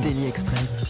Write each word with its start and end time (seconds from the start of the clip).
Daily 0.00 0.26
Express. 0.26 0.84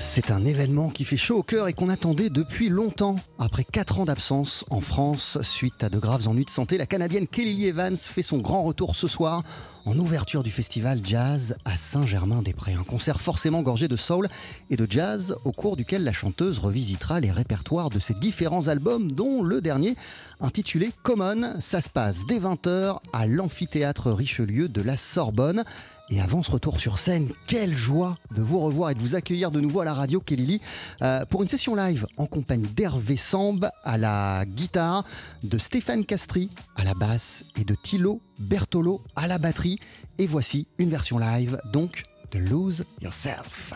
C'est 0.00 0.32
un 0.32 0.44
événement 0.44 0.88
qui 0.88 1.04
fait 1.04 1.16
chaud 1.16 1.38
au 1.38 1.42
cœur 1.44 1.68
et 1.68 1.74
qu'on 1.74 1.88
attendait 1.88 2.28
depuis 2.28 2.68
longtemps. 2.68 3.16
Après 3.38 3.62
4 3.62 4.00
ans 4.00 4.04
d'absence 4.04 4.64
en 4.68 4.80
France, 4.80 5.38
suite 5.42 5.84
à 5.84 5.88
de 5.90 5.98
graves 5.98 6.26
ennuis 6.26 6.44
de 6.44 6.50
santé, 6.50 6.76
la 6.76 6.86
Canadienne 6.86 7.28
Kelly 7.28 7.66
Evans 7.66 7.96
fait 7.96 8.22
son 8.22 8.38
grand 8.38 8.64
retour 8.64 8.96
ce 8.96 9.06
soir 9.06 9.44
en 9.86 9.96
ouverture 9.96 10.42
du 10.42 10.50
festival 10.50 11.00
Jazz 11.04 11.56
à 11.64 11.76
Saint-Germain-des-Prés. 11.76 12.74
Un 12.74 12.82
concert 12.82 13.20
forcément 13.20 13.62
gorgé 13.62 13.86
de 13.86 13.96
soul 13.96 14.28
et 14.70 14.76
de 14.76 14.86
jazz 14.90 15.36
au 15.44 15.52
cours 15.52 15.76
duquel 15.76 16.02
la 16.02 16.12
chanteuse 16.12 16.58
revisitera 16.58 17.20
les 17.20 17.30
répertoires 17.30 17.90
de 17.90 18.00
ses 18.00 18.14
différents 18.14 18.66
albums, 18.68 19.12
dont 19.12 19.42
le 19.42 19.60
dernier 19.60 19.94
intitulé 20.40 20.90
Common. 21.04 21.60
Ça 21.60 21.80
se 21.80 21.88
passe 21.88 22.26
dès 22.26 22.40
20h 22.40 22.98
à 23.12 23.26
l'amphithéâtre 23.26 24.10
Richelieu 24.10 24.68
de 24.68 24.82
la 24.82 24.96
Sorbonne. 24.96 25.62
Et 26.10 26.20
avant 26.20 26.42
ce 26.42 26.50
retour 26.50 26.80
sur 26.80 26.98
scène, 26.98 27.28
quelle 27.46 27.76
joie 27.76 28.18
de 28.34 28.42
vous 28.42 28.58
revoir 28.58 28.90
et 28.90 28.94
de 28.94 29.00
vous 29.00 29.14
accueillir 29.14 29.52
de 29.52 29.60
nouveau 29.60 29.80
à 29.80 29.84
la 29.84 29.94
radio 29.94 30.18
Kelly 30.18 30.60
euh, 31.02 31.24
pour 31.24 31.42
une 31.42 31.48
session 31.48 31.76
live 31.76 32.04
en 32.16 32.26
compagnie 32.26 32.66
d'Hervé 32.66 33.16
Samb 33.16 33.68
à 33.84 33.96
la 33.96 34.44
guitare, 34.44 35.04
de 35.44 35.56
Stéphane 35.56 36.04
Castri 36.04 36.50
à 36.74 36.82
la 36.82 36.94
basse 36.94 37.44
et 37.56 37.64
de 37.64 37.76
Thilo 37.76 38.20
Bertolo 38.40 39.00
à 39.14 39.28
la 39.28 39.38
batterie. 39.38 39.78
Et 40.18 40.26
voici 40.26 40.66
une 40.78 40.90
version 40.90 41.18
live 41.18 41.60
donc 41.72 42.02
de 42.32 42.40
Lose 42.40 42.84
Yourself. 43.00 43.72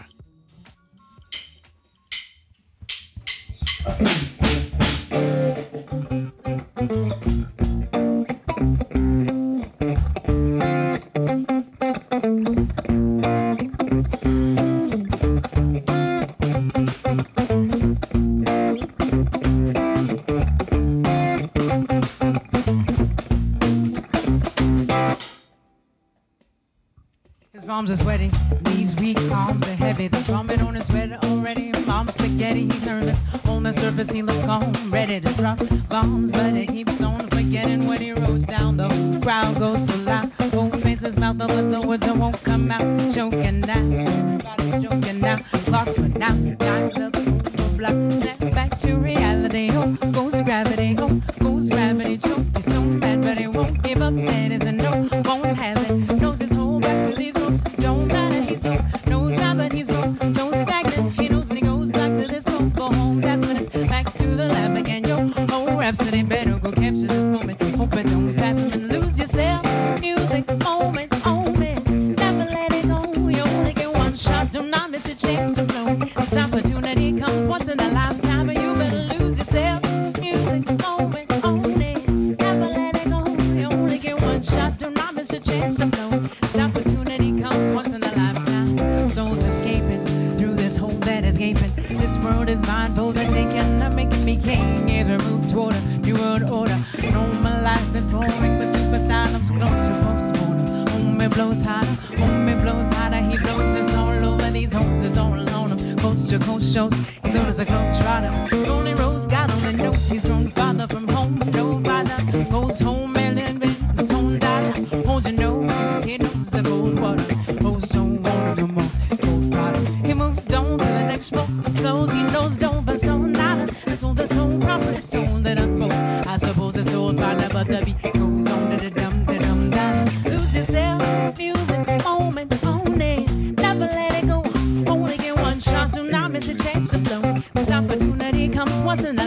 wasn't 138.96 139.23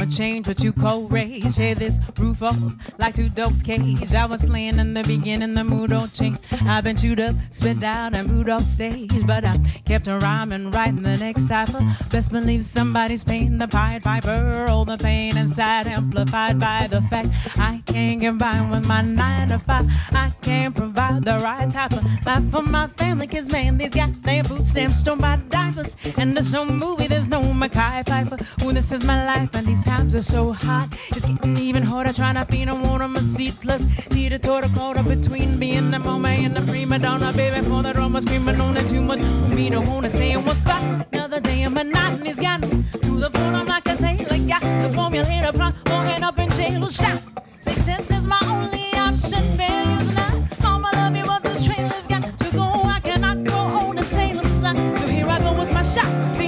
I'ma 0.00 0.10
change 0.10 0.48
what 0.48 0.62
you 0.62 0.72
call 0.72 1.02
rage. 1.02 1.58
Hear 1.58 1.74
this 1.74 2.00
roof 2.18 2.42
off 2.42 2.56
like 2.98 3.14
two 3.14 3.28
dogs' 3.28 3.62
cage. 3.62 4.14
I 4.14 4.24
was 4.24 4.42
playing 4.42 4.78
in 4.78 4.94
the 4.94 5.02
beginning, 5.02 5.52
the 5.52 5.62
mood 5.62 5.90
don't 5.90 6.10
change. 6.10 6.38
I've 6.62 6.84
been 6.84 6.96
chewed 6.96 7.20
up, 7.20 7.36
spit 7.50 7.84
out, 7.84 8.16
and 8.16 8.26
booed 8.26 8.48
off 8.48 8.62
stage. 8.62 9.12
But 9.26 9.44
I 9.44 9.58
kept 9.84 10.06
rhyme 10.06 10.52
and 10.52 10.74
writing 10.74 11.02
the 11.02 11.16
next 11.16 11.48
cipher. 11.48 11.80
Best 12.08 12.32
believe 12.32 12.62
somebody's 12.62 13.24
paying 13.24 13.58
the 13.58 13.68
Pied 13.68 14.02
Piper. 14.02 14.64
All 14.70 14.86
the 14.86 14.96
pain 14.96 15.36
inside 15.36 15.86
amplified 15.86 16.58
by 16.58 16.86
the 16.86 17.02
fact 17.02 17.28
I 17.58 17.82
can't 17.84 18.38
by 18.38 18.66
with 18.70 18.88
my 18.88 19.02
nine 19.02 19.48
to 19.48 19.58
five. 19.58 19.84
I 20.12 20.32
can't 20.40 20.74
provide 20.74 21.24
the 21.24 21.38
right 21.40 21.70
type 21.70 21.92
of 21.92 22.04
life 22.24 22.50
for 22.50 22.62
my 22.62 22.86
family. 22.96 23.26
Cause 23.26 23.52
man, 23.52 23.76
these 23.76 23.94
got 23.94 24.14
their 24.22 24.44
food 24.44 24.64
stamps, 24.64 25.00
store 25.00 25.16
by 25.16 25.36
diapers. 25.50 25.94
And 26.16 26.32
there's 26.32 26.54
no 26.54 26.64
movie, 26.64 27.06
there's 27.06 27.28
no 27.28 27.42
Mackay 27.42 28.04
Piper. 28.06 28.38
Ooh, 28.64 28.72
this 28.72 28.92
is 28.92 29.04
my 29.04 29.26
life, 29.26 29.54
and 29.54 29.66
these 29.66 29.84
times 29.96 30.14
are 30.14 30.22
so 30.22 30.52
hot. 30.52 30.88
It's 31.08 31.26
getting 31.26 31.56
even 31.56 31.82
harder 31.82 32.12
trying 32.12 32.36
to 32.36 32.44
feed 32.44 32.68
a 32.68 32.74
one 32.74 33.02
on 33.02 33.12
my 33.12 33.20
seat. 33.20 33.54
Plus, 33.60 33.82
need 34.14 34.32
a 34.32 34.38
total 34.38 34.70
quota 34.70 35.02
between 35.02 35.58
being 35.58 35.90
the 35.90 35.98
oh 35.98 36.04
moment 36.10 36.38
and 36.46 36.54
the 36.56 36.62
prima 36.70 36.98
donna. 36.98 37.32
Baby, 37.36 37.60
for 37.68 37.82
the 37.82 37.92
drama 37.92 38.20
screaming 38.20 38.60
on 38.60 38.76
it 38.76 38.88
too 38.88 39.00
much 39.00 39.20
for 39.20 39.54
me 39.54 39.70
to 39.70 39.80
wanna 39.80 40.10
stay 40.10 40.30
in 40.32 40.44
one 40.44 40.56
spot. 40.56 40.82
Another 41.12 41.40
day 41.40 41.64
of 41.64 41.72
monotony's 41.72 42.38
got 42.38 42.60
me 42.60 42.84
to 43.04 43.12
the 43.24 43.30
point 43.30 43.54
I'm 43.60 43.66
like 43.66 43.86
a 43.88 43.96
sailor. 43.96 44.38
Got 44.52 44.62
the 44.84 44.88
formulator, 44.96 45.54
prime, 45.54 45.74
end 46.14 46.24
up 46.24 46.38
in 46.38 46.50
jail 46.50 46.84
or 46.84 46.90
shot. 46.90 47.20
Success 47.60 48.10
is 48.12 48.26
my 48.26 48.40
only 48.46 48.86
option, 48.94 49.42
failure's 49.58 50.10
not. 50.14 50.34
Mama 50.62 50.90
love 50.94 51.16
you, 51.16 51.24
but 51.24 51.42
this 51.42 51.64
trailer's 51.64 52.06
got 52.06 52.22
to 52.22 52.48
go. 52.52 52.66
I 52.96 53.00
cannot 53.00 53.42
go 53.44 53.58
on 53.58 53.98
and 53.98 54.62
not. 54.62 54.76
So 55.00 55.06
here 55.08 55.28
I 55.28 55.38
go, 55.40 55.60
it's 55.60 55.72
my 55.72 55.82
shot. 55.82 56.39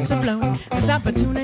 it's 0.00 0.10
a 0.10 0.16
blow. 0.16 0.40
This 0.70 0.88
opportunity. 0.88 1.39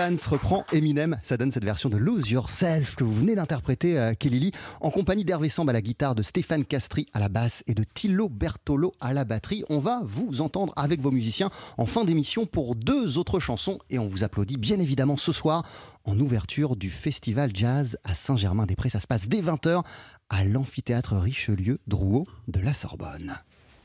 Evans 0.00 0.16
reprend 0.30 0.64
Eminem, 0.72 1.20
ça 1.22 1.36
donne 1.36 1.52
cette 1.52 1.64
version 1.64 1.90
de 1.90 1.98
Lose 1.98 2.30
Yourself 2.30 2.96
que 2.96 3.04
vous 3.04 3.14
venez 3.14 3.34
d'interpréter, 3.34 3.98
euh, 3.98 4.14
Kelly 4.14 4.50
en 4.80 4.90
compagnie 4.90 5.26
d'Hervé 5.26 5.50
Samb 5.50 5.68
à 5.68 5.74
la 5.74 5.82
guitare, 5.82 6.14
de 6.14 6.22
Stéphane 6.22 6.64
Castri 6.64 7.04
à 7.12 7.18
la 7.18 7.28
basse 7.28 7.62
et 7.66 7.74
de 7.74 7.84
Thilo 7.84 8.30
Bertolo 8.30 8.94
à 9.00 9.12
la 9.12 9.26
batterie. 9.26 9.62
On 9.68 9.78
va 9.78 10.00
vous 10.02 10.40
entendre 10.40 10.72
avec 10.76 11.02
vos 11.02 11.10
musiciens 11.10 11.50
en 11.76 11.84
fin 11.84 12.06
d'émission 12.06 12.46
pour 12.46 12.76
deux 12.76 13.18
autres 13.18 13.40
chansons 13.40 13.78
et 13.90 13.98
on 13.98 14.08
vous 14.08 14.24
applaudit 14.24 14.56
bien 14.56 14.80
évidemment 14.80 15.18
ce 15.18 15.32
soir 15.32 15.66
en 16.04 16.18
ouverture 16.18 16.76
du 16.76 16.88
Festival 16.88 17.50
Jazz 17.52 17.98
à 18.02 18.14
Saint-Germain-des-Prés. 18.14 18.88
Ça 18.88 19.00
se 19.00 19.06
passe 19.06 19.28
dès 19.28 19.42
20h 19.42 19.82
à 20.30 20.44
l'amphithéâtre 20.44 21.18
Richelieu 21.18 21.78
Drouot 21.86 22.26
de 22.48 22.60
la 22.60 22.72
Sorbonne. 22.72 23.36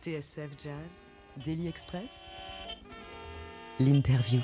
TSF 0.02 0.52
Jazz, 0.64 1.44
Daily 1.44 1.68
Express, 1.68 2.30
l'interview. 3.82 4.40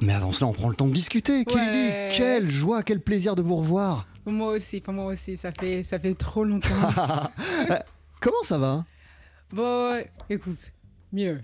Mais 0.00 0.12
avant 0.12 0.32
cela, 0.32 0.48
on 0.48 0.52
prend 0.52 0.68
le 0.68 0.74
temps 0.74 0.86
de 0.88 0.92
discuter. 0.92 1.44
Kelly 1.44 1.60
Ouais. 1.90 2.10
quelle 2.16 2.50
joie, 2.50 2.82
quel 2.82 3.00
plaisir 3.00 3.36
de 3.36 3.42
vous 3.42 3.56
revoir. 3.56 4.06
Moi 4.26 4.52
aussi, 4.52 4.80
pour 4.80 4.94
moi 4.94 5.06
aussi, 5.06 5.36
ça 5.36 5.50
fait, 5.52 5.82
ça 5.82 5.98
fait 5.98 6.14
trop 6.14 6.44
longtemps. 6.44 6.68
Comment 8.20 8.42
ça 8.42 8.58
va? 8.58 8.84
Bon, 9.52 10.00
écoute, 10.30 10.58
mieux, 11.12 11.40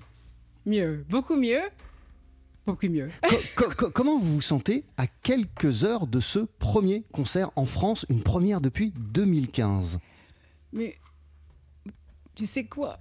mieux, 0.64 1.04
beaucoup 1.10 1.36
mieux, 1.36 1.60
beaucoup 2.66 2.88
mieux. 2.88 3.10
Co- 3.28 3.36
co- 3.64 3.70
co- 3.76 3.90
comment 3.90 4.18
vous 4.18 4.34
vous 4.36 4.40
sentez 4.40 4.84
à 4.96 5.06
quelques 5.06 5.84
heures 5.84 6.06
de 6.06 6.20
ce 6.20 6.38
premier 6.58 7.04
concert 7.12 7.50
en 7.56 7.64
France, 7.66 8.06
une 8.08 8.22
première 8.22 8.60
depuis 8.60 8.92
2015 8.96 9.98
Mais 10.72 10.96
tu 12.34 12.46
sais 12.46 12.64
quoi? 12.64 12.98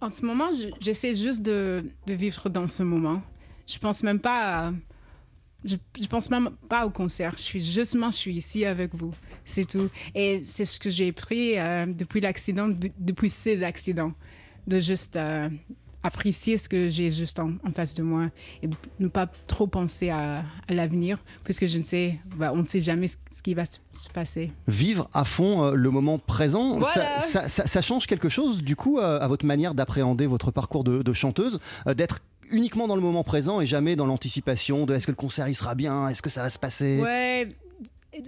En 0.00 0.08
ce 0.10 0.24
moment, 0.24 0.54
je- 0.54 0.68
j'essaie 0.80 1.14
juste 1.14 1.42
de, 1.42 1.84
de 2.06 2.14
vivre 2.14 2.48
dans 2.48 2.68
ce 2.68 2.82
moment. 2.82 3.20
Je 3.66 3.78
pense 3.78 4.02
même 4.02 4.20
pas 4.20 4.68
à- 4.68 4.72
je, 5.64 5.76
je 6.00 6.06
pense 6.06 6.30
même 6.30 6.50
pas 6.68 6.86
au 6.86 6.90
concert. 6.90 7.32
Je 7.36 7.42
suis 7.42 7.60
justement, 7.60 8.10
je 8.12 8.16
suis 8.16 8.34
ici 8.34 8.64
avec 8.64 8.94
vous. 8.94 9.12
C'est 9.44 9.64
tout. 9.66 9.88
Et 10.14 10.44
c'est 10.46 10.64
ce 10.64 10.78
que 10.78 10.90
j'ai 10.90 11.10
pris 11.12 11.58
euh, 11.58 11.86
depuis 11.86 12.20
l'accident, 12.20 12.68
de- 12.68 12.90
depuis 12.98 13.30
ces 13.30 13.62
accidents, 13.64 14.12
de 14.68 14.78
juste 14.78 15.16
euh, 15.16 15.48
apprécier 16.04 16.56
ce 16.56 16.68
que 16.68 16.88
j'ai 16.88 17.10
juste 17.10 17.40
en, 17.40 17.52
en 17.66 17.72
face 17.72 17.94
de 17.94 18.04
moi 18.04 18.28
et 18.62 18.68
de 18.68 18.76
ne 19.00 19.08
pas 19.08 19.26
trop 19.48 19.66
penser 19.66 20.08
à, 20.10 20.44
à 20.68 20.72
l'avenir, 20.74 21.18
puisque 21.42 21.66
je 21.66 21.78
ne 21.78 21.82
sais, 21.82 22.16
bah, 22.36 22.52
on 22.54 22.58
ne 22.58 22.66
sait 22.66 22.80
jamais 22.80 23.08
ce, 23.08 23.16
ce 23.32 23.42
qui 23.42 23.54
va 23.54 23.64
se, 23.64 23.78
se 23.92 24.08
passer. 24.10 24.52
Vivre 24.68 25.08
à 25.12 25.24
fond 25.24 25.64
euh, 25.64 25.74
le 25.74 25.90
moment 25.90 26.20
présent, 26.20 26.78
Voilà. 26.78 27.18
ça, 27.18 27.18
ça- 27.18 27.48
ça- 27.48 27.66
ça 27.66 27.82
change 27.82 28.06
quelque 28.06 28.28
chose 28.28 28.62
du 28.62 28.76
coup 28.76 29.00
à 29.00 29.26
votre 29.26 29.46
manière 29.46 29.74
d'appréhender 29.74 30.26
votre 30.28 30.52
parcours 30.52 30.84
de, 30.84 31.02
de 31.02 31.12
chanteuse, 31.12 31.58
d'être 31.96 32.20
uniquement 32.50 32.88
dans 32.88 32.96
le 32.96 33.02
moment 33.02 33.24
présent 33.24 33.60
et 33.60 33.66
jamais 33.66 33.96
dans 33.96 34.06
l'anticipation 34.06 34.86
de 34.86 34.94
est-ce 34.94 35.06
que 35.06 35.12
le 35.12 35.16
concert 35.16 35.48
il 35.48 35.54
sera 35.54 35.74
bien, 35.74 36.08
est-ce 36.08 36.22
que 36.22 36.30
ça 36.30 36.42
va 36.42 36.50
se 36.50 36.58
passer? 36.58 37.00
Ouais, 37.02 37.48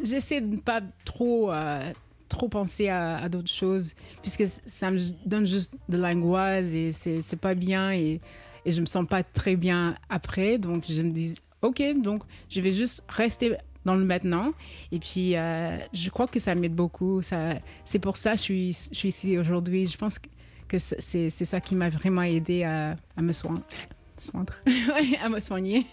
j'essaie 0.03 0.41
de 0.41 0.47
ne 0.47 0.57
pas 0.57 0.81
trop, 1.05 1.53
euh, 1.53 1.93
trop 2.29 2.49
penser 2.49 2.89
à, 2.89 3.29
d'autres 3.29 3.51
choses, 3.51 3.93
puisque 4.23 4.45
ça 4.67 4.91
me 4.91 4.99
donne 5.27 5.47
juste 5.47 5.75
de 5.89 5.97
l'angoisse 5.97 6.73
et 6.73 6.93
c'est 6.93 7.41
pas 7.41 7.55
bien 7.55 7.93
et, 7.93 8.21
et 8.65 8.73
je 8.73 8.81
me 8.81 8.87
sens 8.87 9.07
pas 9.07 9.23
très 9.23 9.57
bien 9.57 9.95
après. 10.09 10.59
Donc 10.59 10.85
je 10.89 11.03
me 11.03 11.11
dis, 11.11 11.35
ok, 11.63 11.83
donc 12.03 12.23
je 12.49 12.61
vais 12.61 12.73
juste 12.73 13.03
rester 13.09 13.57
dans 13.85 13.95
le 13.95 14.05
maintenant. 14.05 14.53
Et 14.93 14.99
puis 14.99 15.37
euh, 15.37 15.79
je 15.93 16.11
crois 16.11 16.27
que 16.27 16.41
ça 16.41 16.55
m'aide 16.55 16.75
beaucoup. 16.75 17.21
C'est 17.23 17.99
pour 17.99 18.17
ça 18.17 18.33
que 18.33 18.39
je 18.39 18.43
suis, 18.43 18.73
je 18.93 18.97
suis 18.97 19.09
ici 19.09 19.39
aujourd'hui. 19.39 19.87
Je 19.87 19.97
pense 19.97 20.19
que 20.19 20.79
c'est 20.79 21.31
ça 21.31 21.61
qui 21.61 21.75
m'a 21.75 21.89
vraiment 21.89 22.23
aidé 22.23 22.65
à 22.65 22.97
me 23.17 23.33
soigner. 23.33 23.63
à 25.23 25.29
me 25.29 25.41
soigner. 25.41 25.87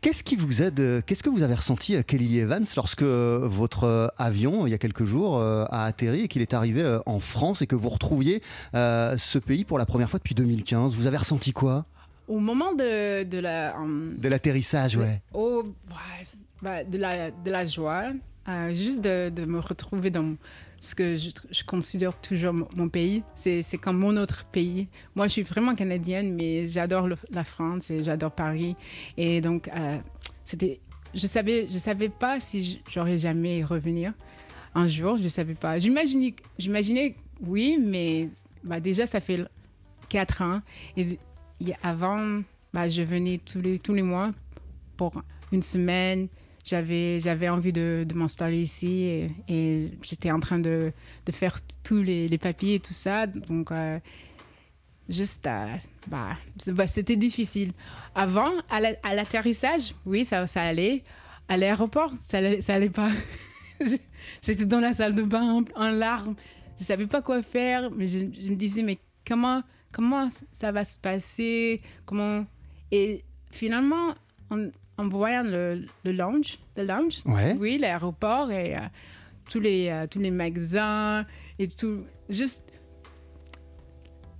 Qu'est-ce 0.00 0.24
qui 0.24 0.34
vous 0.34 0.60
aide 0.62 0.80
euh, 0.80 1.00
Qu'est-ce 1.06 1.22
que 1.22 1.30
vous 1.30 1.42
avez 1.44 1.54
ressenti, 1.54 1.94
euh, 1.94 2.02
Kelly 2.02 2.38
Evans, 2.38 2.64
lorsque 2.74 3.02
euh, 3.02 3.40
votre 3.44 4.12
avion, 4.18 4.66
il 4.66 4.70
y 4.70 4.74
a 4.74 4.78
quelques 4.78 5.04
jours, 5.04 5.40
a 5.40 5.84
atterri 5.84 6.22
et 6.22 6.28
qu'il 6.28 6.42
est 6.42 6.54
arrivé 6.54 6.98
en 7.06 7.20
France 7.20 7.62
et 7.62 7.66
que 7.66 7.76
vous 7.76 7.88
retrouviez 7.88 8.42
euh, 8.74 9.16
ce 9.18 9.38
pays 9.38 9.64
pour 9.64 9.78
la 9.78 9.86
première 9.86 10.10
fois 10.10 10.18
depuis 10.18 10.34
2015 10.34 10.94
Vous 10.94 11.06
avez 11.06 11.16
ressenti 11.18 11.52
quoi? 11.52 11.84
Au 12.26 12.40
moment 12.40 12.72
de, 12.74 13.22
de 13.24 13.38
la... 13.38 13.76
euh, 13.80 14.12
De 14.18 14.28
l'atterrissage, 14.28 14.96
ouais. 14.96 15.22
Oh, 15.32 15.62
ouais, 15.90 16.26
bah, 16.60 16.84
de, 16.84 16.98
la, 16.98 17.30
de 17.30 17.50
la 17.50 17.64
joie, 17.64 18.10
euh, 18.48 18.74
juste 18.74 19.00
de, 19.00 19.28
de 19.30 19.44
me 19.44 19.60
retrouver 19.60 20.10
dans 20.10 20.34
ce 20.80 20.94
que 20.94 21.16
je, 21.16 21.64
considère 21.64 22.18
toujours 22.20 22.54
mon, 22.54 22.88
pays. 22.88 23.22
C'est 23.34 23.78
comme 23.80 23.98
mon 23.98 24.16
autre 24.16 24.44
pays. 24.46 24.88
Moi, 25.14 25.26
je 25.26 25.32
suis 25.32 25.42
vraiment 25.42 25.74
canadienne, 25.74 26.34
mais 26.34 26.68
j'adore 26.68 27.08
la 27.30 27.44
France 27.44 27.90
et 27.90 28.04
j'adore 28.04 28.32
Paris. 28.32 28.76
Et 29.16 29.40
donc, 29.40 29.68
euh, 29.68 29.98
c'était, 30.44 30.80
je 31.14 31.26
savais, 31.26 31.66
je 31.70 31.78
savais 31.78 32.08
pas 32.08 32.40
si 32.40 32.80
j'aurais 32.90 33.18
jamais 33.18 33.64
revenir 33.64 34.12
un 34.74 34.86
jour. 34.86 35.16
Je 35.16 35.28
savais 35.28 35.54
pas. 35.54 35.78
J'imaginais, 35.78 36.34
j'imaginais, 36.58 37.16
oui, 37.40 37.78
mais 37.80 38.28
bah, 38.62 38.80
déjà, 38.80 39.06
ça 39.06 39.20
fait 39.20 39.40
quatre 40.08 40.42
ans. 40.42 40.60
Et 40.96 41.18
avant, 41.82 42.42
bah, 42.72 42.88
je 42.88 43.02
venais 43.02 43.40
tous 43.44 43.60
les, 43.60 43.78
tous 43.78 43.94
les 43.94 44.02
mois 44.02 44.32
pour 44.96 45.22
une 45.52 45.62
semaine. 45.62 46.28
J'avais, 46.68 47.18
j'avais 47.18 47.48
envie 47.48 47.72
de, 47.72 48.04
de 48.06 48.14
m'installer 48.14 48.60
ici 48.60 49.26
et, 49.48 49.90
j'étais 50.02 50.30
en 50.30 50.38
train 50.38 50.58
de, 50.58 50.92
de 51.24 51.32
faire 51.32 51.60
tous 51.82 52.02
les, 52.02 52.36
papiers 52.36 52.74
et 52.74 52.80
tout 52.80 52.92
ça. 52.92 53.26
Donc, 53.26 53.72
euh, 53.72 53.98
juste, 55.08 55.46
euh, 55.46 55.66
bah, 56.08 56.36
bah, 56.66 56.86
c'était 56.86 57.16
difficile. 57.16 57.72
Avant, 58.14 58.52
à 58.68 58.80
la- 58.80 58.96
à 59.02 59.14
l'atterrissage, 59.14 59.94
oui, 60.04 60.26
ça, 60.26 60.44
allait. 60.56 61.04
À 61.48 61.56
l'aéroport, 61.56 62.12
ça 62.22 62.36
allait, 62.36 62.90
pas. 62.90 63.08
J'étais 64.42 64.66
dans 64.66 64.80
la 64.80 64.92
salle 64.92 65.14
de 65.14 65.22
bain 65.22 65.64
en, 65.74 65.90
larmes. 65.90 66.34
Je 66.78 66.84
savais 66.84 67.06
pas 67.06 67.22
quoi 67.22 67.42
faire, 67.42 67.90
mais 67.90 68.08
je, 68.08 68.18
me 68.18 68.56
disais, 68.56 68.82
mais 68.82 68.98
comment, 69.26 69.62
comment 69.90 70.28
ça 70.50 70.70
va 70.70 70.84
se 70.84 70.98
passer? 70.98 71.80
Comment? 72.04 72.44
Et 72.90 73.24
finalement, 73.50 74.14
en, 74.50 74.68
en 74.98 75.08
voyant 75.08 75.44
le, 75.44 75.86
le 76.04 76.12
lounge, 76.12 76.58
le 76.76 76.84
lounge, 76.84 77.22
Ouais. 77.24 77.56
oui, 77.58 77.78
l'aéroport 77.78 78.50
et 78.50 78.76
euh, 78.76 78.80
tous 79.48 79.60
les 79.60 79.88
euh, 79.88 80.06
tous 80.08 80.18
les 80.18 80.30
magasins 80.30 81.24
et 81.58 81.68
tout, 81.68 82.04
juste 82.28 82.64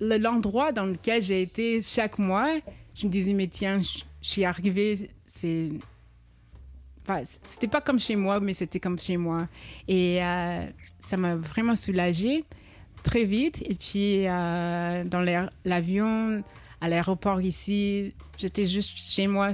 le- 0.00 0.18
l'endroit 0.18 0.72
dans 0.72 0.84
lequel 0.86 1.22
j'ai 1.22 1.42
été 1.42 1.80
chaque 1.82 2.18
mois, 2.18 2.58
je 2.94 3.06
me 3.06 3.10
disais 3.12 3.32
mais 3.32 3.46
tiens, 3.48 3.80
je, 3.82 4.00
suis 4.20 4.44
arrivée, 4.44 5.10
c'est 5.26 5.68
enfin, 7.02 7.22
c'était 7.24 7.68
pas 7.68 7.80
comme 7.80 8.00
chez 8.00 8.16
moi, 8.16 8.40
mais 8.40 8.52
c'était 8.52 8.80
comme 8.80 8.98
chez 8.98 9.16
moi. 9.16 9.46
Et 9.86 10.22
euh, 10.22 10.66
ça 10.98 11.16
m'a 11.16 11.36
vraiment 11.36 11.76
soulagée 11.76 12.44
très 13.04 13.24
vite. 13.24 13.62
Et 13.62 13.74
puis, 13.76 14.24
dans 14.24 15.24
l'avion, 15.64 16.42
à 16.80 16.88
l'aéroport 16.88 17.40
ici, 17.40 18.12
j'étais 18.36 18.66
juste 18.66 18.98
chez 18.98 19.28
moi. 19.28 19.52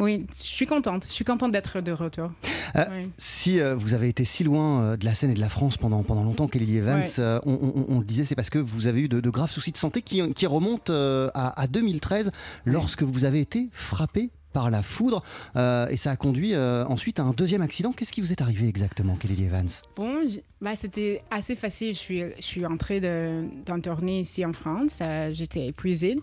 Oui, 0.00 0.26
je 0.32 0.42
suis 0.42 0.66
contente. 0.66 1.04
Je 1.08 1.12
suis 1.12 1.24
contente 1.24 1.52
d'être 1.52 1.80
de 1.80 1.92
retour. 1.92 2.30
Euh. 2.76 3.04
Si 3.18 3.60
euh, 3.60 3.74
vous 3.76 3.94
avez 3.94 4.08
été 4.08 4.24
si 4.24 4.44
loin 4.44 4.82
euh, 4.82 4.96
de 4.96 5.04
la 5.04 5.14
scène 5.14 5.30
et 5.30 5.34
de 5.34 5.40
la 5.40 5.48
France 5.50 5.76
pendant, 5.76 6.02
pendant 6.02 6.24
longtemps, 6.24 6.48
Kelly 6.48 6.78
Evans, 6.78 7.00
Ouais. 7.00 7.06
euh, 7.18 7.38
on, 7.44 7.52
on- 7.52 7.84
on 7.96 7.98
le 7.98 8.04
disait, 8.04 8.24
c'est 8.24 8.34
parce 8.34 8.50
que 8.50 8.58
vous 8.58 8.86
avez 8.86 9.02
eu 9.02 9.08
de, 9.08 9.20
de 9.20 9.30
graves 9.30 9.50
soucis 9.50 9.72
de 9.72 9.76
santé 9.76 10.02
qui, 10.02 10.32
qui 10.32 10.46
remontent 10.46 10.92
à, 10.92 11.60
à 11.60 11.66
2013 11.66 12.32
lorsque 12.64 13.02
vous 13.02 13.24
avez 13.24 13.40
été 13.40 13.68
frappé 13.72 14.30
par 14.52 14.70
la 14.70 14.82
foudre 14.82 15.22
euh, 15.56 15.88
et 15.88 15.96
ça 15.96 16.10
a 16.10 16.16
conduit 16.16 16.54
euh, 16.54 16.84
ensuite 16.86 17.20
à 17.20 17.22
un 17.22 17.32
deuxième 17.32 17.62
accident. 17.62 17.92
Qu'est-ce 17.92 18.12
qui 18.12 18.20
vous 18.20 18.32
est 18.32 18.40
arrivé 18.40 18.68
exactement, 18.68 19.16
Kelly 19.16 19.44
Evans? 19.44 19.68
Bon, 19.96 20.26
bah, 20.60 20.74
c'était 20.74 21.22
assez 21.30 21.54
facile. 21.54 21.94
Je 21.94 21.98
suis, 21.98 22.22
je 22.36 22.42
suis 22.42 22.66
entrée 22.66 23.00
d'un 23.00 23.80
tournée 23.80 24.20
ici 24.20 24.44
en 24.44 24.52
France. 24.52 24.98
Euh, 25.00 25.30
j'étais 25.32 25.68
épuisée 25.68 26.16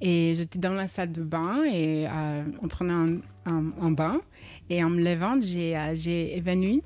et 0.00 0.34
j'étais 0.36 0.58
dans 0.58 0.74
la 0.74 0.88
salle 0.88 1.12
de 1.12 1.22
bain 1.22 1.64
et 1.64 2.06
en 2.08 2.68
prenant 2.68 3.06
un, 3.46 3.90
bain 3.90 4.20
et 4.70 4.82
en 4.82 4.90
me 4.90 5.02
levant, 5.02 5.40
j'ai 5.40 6.36
évanoui 6.36 6.82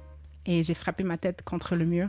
et 0.46 0.62
j'ai 0.62 0.74
frappé 0.74 1.04
ma 1.04 1.16
tête 1.16 1.42
contre 1.42 1.76
le 1.76 1.84
mur. 1.84 2.08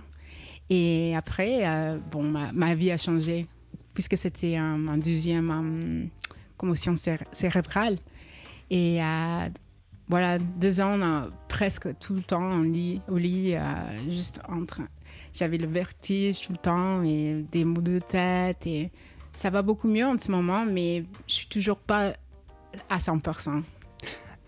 Et 0.70 1.16
après, 1.16 1.64
bon, 2.12 2.24
ma, 2.24 2.76
vie 2.76 2.92
a 2.92 2.98
changé 2.98 3.48
puisque 3.94 4.18
c'était 4.18 4.58
un, 4.58 4.88
un 4.88 4.98
deuxième 4.98 6.10
commotion 6.58 6.96
céré- 6.96 7.26
cérébrale. 7.32 7.98
Et 8.70 9.02
voilà, 10.10 10.38
deux 10.38 10.80
ans, 10.80 11.02
euh, 11.02 11.28
presque 11.50 11.98
tout 12.00 12.14
le 12.14 12.22
temps 12.22 12.60
au 12.60 12.64
lit, 12.64 13.02
euh, 13.10 13.60
juste 14.10 14.40
en 14.48 14.64
train. 14.66 14.88
J'avais 15.34 15.58
le 15.58 15.68
vertige 15.68 16.42
tout 16.42 16.54
le 16.54 16.58
temps 16.58 17.04
et 17.04 17.46
des 17.52 17.66
maux 17.66 17.82
de 17.82 18.00
tête. 18.00 18.66
Et 18.66 18.90
ça 19.34 19.50
va 19.50 19.62
beaucoup 19.62 19.90
mieux 19.90 20.06
en 20.06 20.18
ce 20.18 20.32
moment, 20.32 20.66
mais 20.66 21.04
je 21.28 21.34
suis 21.34 21.48
toujours 21.48 21.78
pas 21.78 22.14
à 22.90 22.98
100%. 23.00 23.64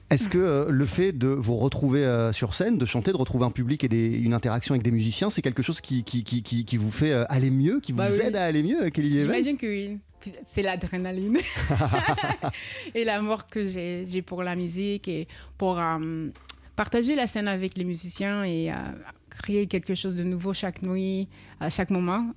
Est-ce 0.09 0.27
que 0.29 0.37
euh, 0.39 0.65
le 0.69 0.85
fait 0.85 1.11
de 1.11 1.27
vous 1.27 1.55
retrouver 1.57 2.03
euh, 2.03 2.31
sur 2.33 2.55
scène, 2.55 2.77
de 2.77 2.85
chanter, 2.85 3.11
de 3.11 3.17
retrouver 3.17 3.45
un 3.45 3.51
public 3.51 3.83
et 3.83 3.87
des- 3.87 4.17
une 4.17 4.33
interaction 4.33 4.73
avec 4.73 4.83
des 4.83 4.91
musiciens, 4.91 5.29
c'est 5.29 5.41
quelque 5.43 5.61
chose 5.61 5.81
qui, 5.81 6.03
qui, 6.03 6.23
qui, 6.23 6.41
qui- 6.41 6.65
qui 6.65 6.77
vous 6.77 6.91
fait 6.91 7.11
euh, 7.11 7.25
aller 7.29 7.51
mieux, 7.51 7.79
qui 7.79 7.91
vous 7.91 7.99
Bah 7.99 8.07
oui. 8.09 8.19
aide 8.25 8.35
à 8.35 8.45
aller 8.45 8.63
mieux, 8.63 8.89
Kelly 8.89 9.21
J'imagine 9.21 9.57
que 9.57 9.67
oui. 9.67 9.97
C'est 10.45 10.63
l'adrénaline 10.63 11.37
et 12.95 13.03
l'amour 13.05 13.47
que 13.47 13.67
j'ai 13.67 14.21
pour 14.21 14.43
la 14.43 14.55
musique 14.55 15.07
et 15.07 15.27
pour 15.57 15.79
partager 16.75 17.15
la 17.15 17.25
scène 17.25 17.47
avec 17.47 17.77
les 17.77 17.85
musiciens 17.85 18.43
et 18.43 18.69
créer 19.29 19.67
quelque 19.67 19.95
chose 19.95 20.15
de 20.15 20.23
nouveau 20.23 20.51
chaque 20.53 20.81
nuit, 20.81 21.29
à 21.61 21.69
chaque 21.69 21.89
moment. 21.91 22.33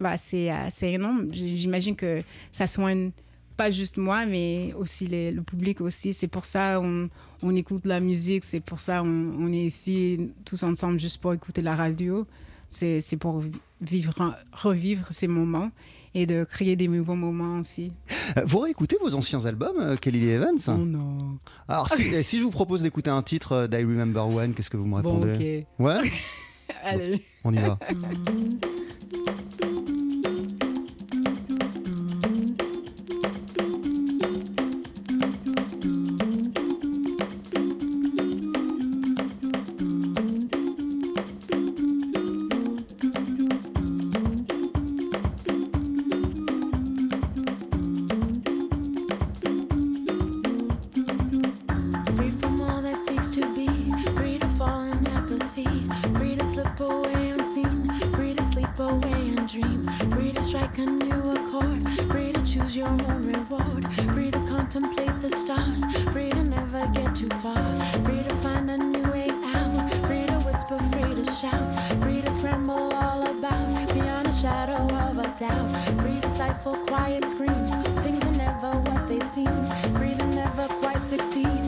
Bah, 0.00 0.16
c'est 0.16 0.52
énorme. 0.82 1.28
J'imagine 1.32 1.96
que 1.96 2.20
ça 2.52 2.66
soigne 2.68 3.10
pas 3.56 3.70
juste 3.70 3.96
moi, 3.98 4.26
mais 4.26 4.72
aussi 4.76 5.06
les- 5.06 5.30
le 5.30 5.42
public 5.42 5.80
aussi. 5.80 6.12
C'est 6.12 6.28
pour 6.28 6.44
ça 6.44 6.80
on, 6.80 7.08
on 7.42 7.54
écoute 7.54 7.86
la 7.86 8.00
musique, 8.00 8.44
c'est 8.44 8.60
pour 8.60 8.80
ça 8.80 9.02
on, 9.02 9.32
on 9.38 9.52
est 9.52 9.66
ici 9.66 10.30
tous 10.44 10.62
ensemble 10.62 10.98
juste 11.00 11.18
pour 11.20 11.32
écouter 11.32 11.62
la 11.62 11.74
radio. 11.76 12.26
C'est 12.68 13.00
c'est 13.00 13.16
pour 13.16 13.42
vivre, 13.80 14.12
revivre 14.52 15.06
ces 15.12 15.28
moments 15.28 15.70
et 16.16 16.26
de 16.26 16.44
créer 16.44 16.76
des 16.76 16.86
nouveaux 16.88 17.14
moments 17.16 17.58
aussi. 17.58 17.92
Vous 18.46 18.60
réécoutez 18.60 18.96
vos 19.00 19.14
anciens 19.14 19.44
albums, 19.46 19.76
euh, 19.80 19.96
Kelly 19.96 20.28
Evans? 20.28 20.58
Non. 20.68 21.38
Alors, 21.68 21.88
si, 21.90 22.02
eh, 22.14 22.22
si 22.22 22.38
je 22.38 22.44
vous 22.44 22.50
propose 22.52 22.82
d'écouter 22.82 23.10
un 23.10 23.22
titre 23.22 23.52
euh, 23.52 23.66
d'I 23.66 23.78
Remember 23.78 24.26
One, 24.28 24.54
qu'est-ce 24.54 24.70
que 24.70 24.76
vous 24.76 24.86
me 24.86 25.02
Bon, 25.02 25.20
répondez? 25.20 25.66
ok. 25.78 25.84
Ouais? 25.84 25.98
Allez. 26.84 27.24
On 27.42 27.52
y 27.52 27.58
va. 27.58 27.78
shadow 74.44 74.94
of 75.08 75.16
a 75.16 75.26
doubt, 75.38 76.00
free 76.02 76.20
to 76.20 76.28
stifle 76.28 76.74
quiet 76.86 77.24
screams, 77.24 77.74
things 78.04 78.22
are 78.26 78.32
never 78.32 78.72
what 78.80 79.08
they 79.08 79.18
seem, 79.20 79.46
free 79.96 80.14
to 80.14 80.26
never 80.26 80.68
quite 80.82 81.00
succeed, 81.00 81.63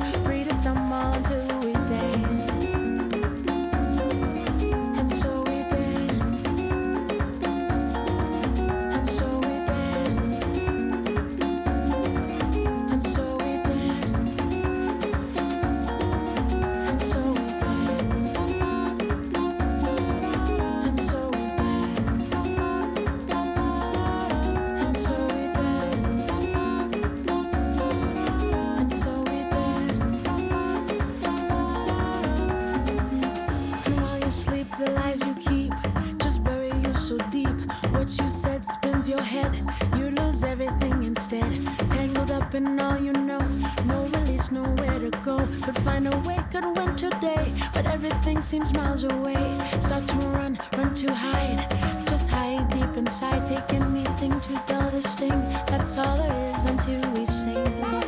everything 48.37 48.61
seems 48.61 48.75
miles 48.75 49.05
away. 49.05 49.59
Start 49.81 50.07
to 50.09 50.17
run, 50.17 50.59
run 50.77 50.95
to 50.95 51.13
hide. 51.13 51.67
Just 52.07 52.31
hide 52.31 52.69
deep 52.71 52.97
inside. 52.97 53.47
Take 53.47 53.73
anything 53.73 54.39
to 54.41 54.63
dull 54.67 54.91
the 54.91 55.01
sting. 55.01 55.43
That's 55.67 55.97
all 55.97 56.17
there 56.17 56.55
is 56.57 56.65
until 56.65 57.11
we 57.13 57.25
sing. 57.27 58.06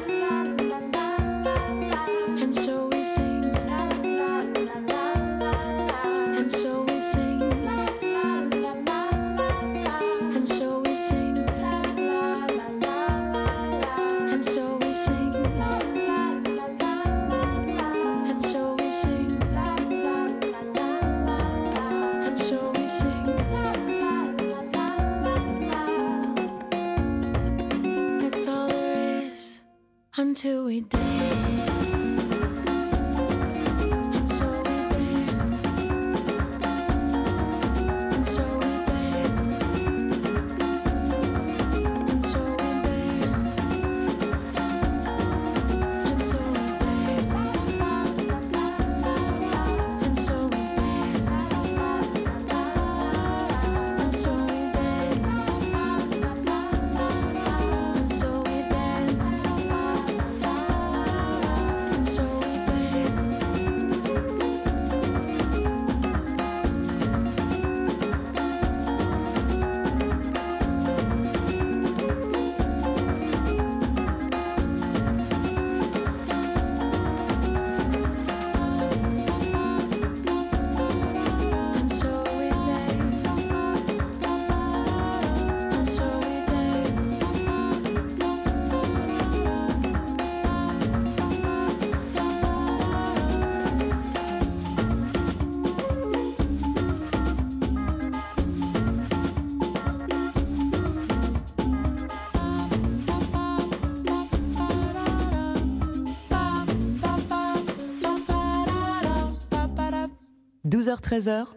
12h-13h, 110.88 111.54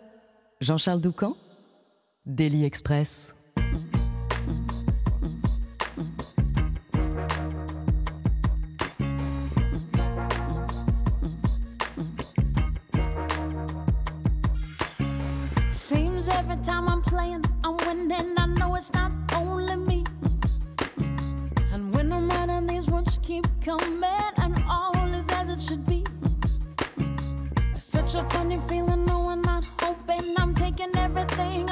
Jean-Charles 0.59 1.01
Doucan, 1.01 1.35
Daily 2.25 2.65
Express. 2.65 3.33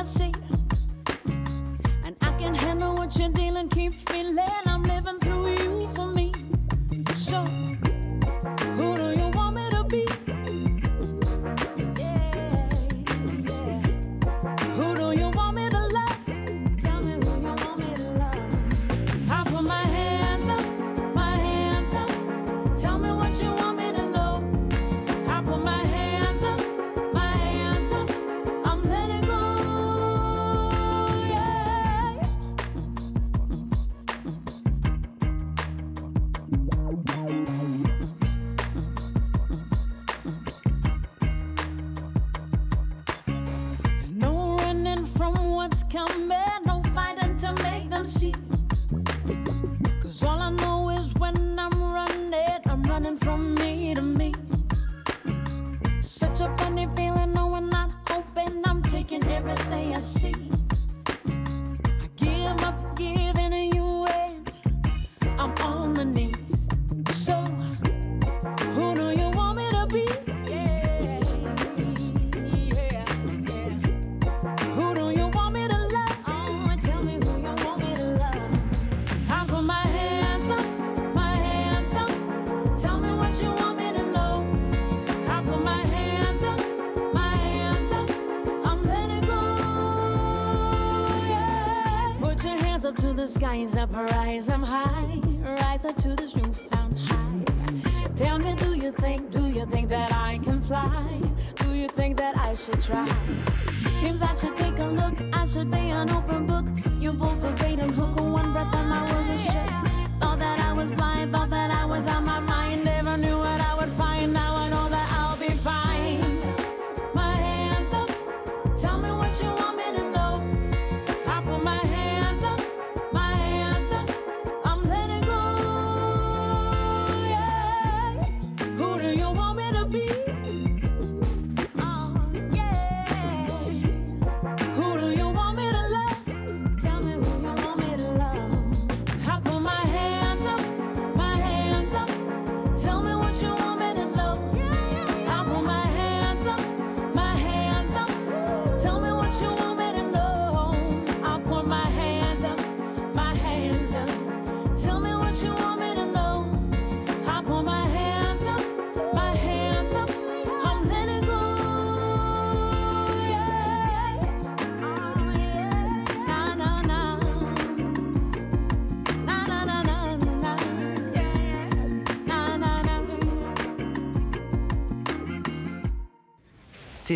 I. 0.04 0.32
And 2.06 2.16
I 2.22 2.32
can 2.38 2.54
handle 2.54 2.96
what 2.96 3.18
you're 3.18 3.30
dealing, 3.30 3.68
keep 3.68 4.00
feeling. 4.10 4.40
I'm 4.66 4.84
living 4.84 5.20
through 5.20 5.50
you 5.58 5.79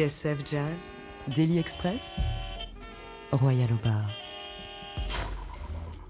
TSF 0.04 0.40
Jazz, 0.46 0.94
Daily 1.34 1.60
Express, 1.60 2.18
Royal 3.32 3.70
au 3.72 3.78
bar. 3.88 4.10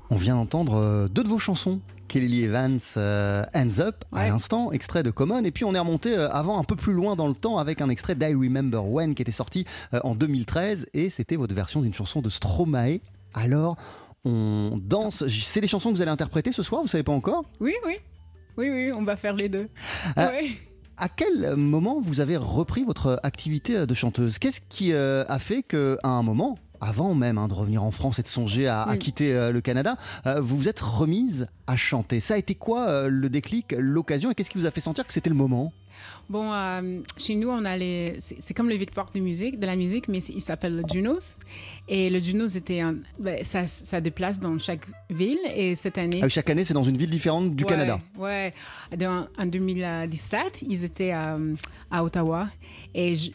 On 0.09 0.15
vient 0.15 0.35
d'entendre 0.35 0.77
euh, 0.77 1.07
deux 1.07 1.21
de 1.21 1.27
vos 1.27 1.37
chansons. 1.37 1.79
Kelly 2.07 2.45
Evans, 2.45 2.79
euh, 2.97 3.43
Hands 3.53 3.79
Up, 3.79 4.03
à 4.11 4.27
l'instant, 4.27 4.71
extrait 4.71 5.03
de 5.03 5.11
Common. 5.11 5.43
Et 5.43 5.51
puis 5.51 5.63
on 5.63 5.75
est 5.75 5.79
remonté 5.79 6.17
euh, 6.17 6.27
avant, 6.31 6.59
un 6.59 6.63
peu 6.63 6.75
plus 6.75 6.93
loin 6.93 7.15
dans 7.15 7.27
le 7.27 7.35
temps, 7.35 7.59
avec 7.59 7.81
un 7.81 7.89
extrait 7.89 8.15
d'I 8.15 8.33
Remember 8.33 8.83
When 8.83 9.13
qui 9.13 9.21
était 9.21 9.31
sorti 9.31 9.65
euh, 9.93 9.99
en 10.03 10.15
2013. 10.15 10.87
Et 10.95 11.11
c'était 11.11 11.35
votre 11.35 11.53
version 11.53 11.83
d'une 11.83 11.93
chanson 11.93 12.23
de 12.23 12.31
Stromae. 12.31 12.97
Alors, 13.35 13.77
on 14.25 14.79
danse. 14.81 15.23
C'est 15.27 15.61
les 15.61 15.67
chansons 15.67 15.91
que 15.91 15.97
vous 15.97 16.01
allez 16.01 16.09
interpréter 16.09 16.51
ce 16.51 16.63
soir, 16.63 16.81
vous 16.81 16.87
savez 16.87 17.03
pas 17.03 17.11
encore? 17.11 17.45
Oui, 17.59 17.75
oui. 17.85 17.97
Oui, 18.57 18.71
oui, 18.71 18.91
on 18.95 19.03
va 19.03 19.15
faire 19.17 19.35
les 19.35 19.49
deux. 19.49 19.69
Ouais. 20.17 20.57
À 21.03 21.09
quel 21.09 21.57
moment 21.57 21.99
vous 22.01 22.21
avez 22.21 22.37
repris 22.37 22.85
votre 22.85 23.19
activité 23.23 23.85
de 23.85 23.93
chanteuse? 23.93 24.39
Qu'est-ce 24.39 24.61
qui 24.69 24.93
euh, 24.93 25.25
a 25.27 25.37
fait 25.37 25.61
qu'à 25.61 25.97
un 26.01 26.23
moment, 26.23 26.57
avant 26.79 27.13
même 27.13 27.37
hein, 27.37 27.49
de 27.49 27.53
revenir 27.53 27.83
en 27.83 27.91
France 27.91 28.19
et 28.19 28.23
de 28.23 28.29
songer 28.29 28.67
à, 28.69 28.83
à 28.83 28.91
Oui. 28.93 28.99
quitter 28.99 29.33
euh, 29.33 29.51
le 29.51 29.59
Canada, 29.59 29.97
euh, 30.27 30.39
vous 30.39 30.55
vous 30.55 30.69
êtes 30.69 30.79
remise 30.79 31.47
à 31.67 31.75
chanter? 31.75 32.21
Ça 32.21 32.35
a 32.35 32.37
été 32.37 32.55
quoi 32.55 33.09
le 33.09 33.29
déclic, 33.29 33.75
l'occasion? 33.77 34.31
Et 34.31 34.33
qu'est-ce 34.33 34.49
qui 34.49 34.57
vous 34.57 34.65
a 34.65 34.71
fait 34.71 34.79
sentir 34.79 35.05
que 35.05 35.11
c'était 35.11 35.29
le 35.29 35.35
moment? 35.35 35.73
Bon, 36.29 36.51
euh, 36.53 36.99
chez 37.17 37.35
nous, 37.35 37.49
on 37.49 37.65
a 37.65 37.75
les. 37.77 38.15
C'est 38.19 38.53
comme 38.53 38.69
le 38.69 38.75
Victoire 38.75 39.11
de 39.13 39.19
musique, 39.19 39.59
de 39.59 39.65
la 39.65 39.75
musique, 39.75 40.07
mais 40.07 40.19
il 40.19 40.41
s'appelle 40.41 40.75
le 40.77 40.83
Junos. 40.91 41.35
Et 41.87 42.09
le 42.09 42.19
Junos 42.21 42.55
était 42.55 42.79
un, 42.79 42.95
ben, 43.19 43.43
ça, 43.43 43.67
ça 43.67 43.99
déplace 44.01 44.39
dans 44.39 44.57
chaque 44.59 44.85
ville. 45.09 45.39
Et 45.55 45.75
cette 45.75 45.97
année, 45.97 46.21
Ah 46.23 46.29
Chaque 46.29 46.49
année, 46.49 46.63
c'est 46.65 46.73
dans 46.73 46.83
une 46.83 46.97
ville 46.97 47.09
différente 47.09 47.55
du 47.55 47.63
Ouais, 47.65 47.69
Canada. 47.69 47.99
Ouais. 48.17 48.53
Dans- 48.97 49.27
en 49.37 49.45
2017, 49.45 50.63
ils 50.67 50.83
étaient 50.83 51.13
euh, 51.13 51.55
à 51.91 52.03
Ottawa 52.03 52.47
et 52.95 53.15
je, 53.15 53.31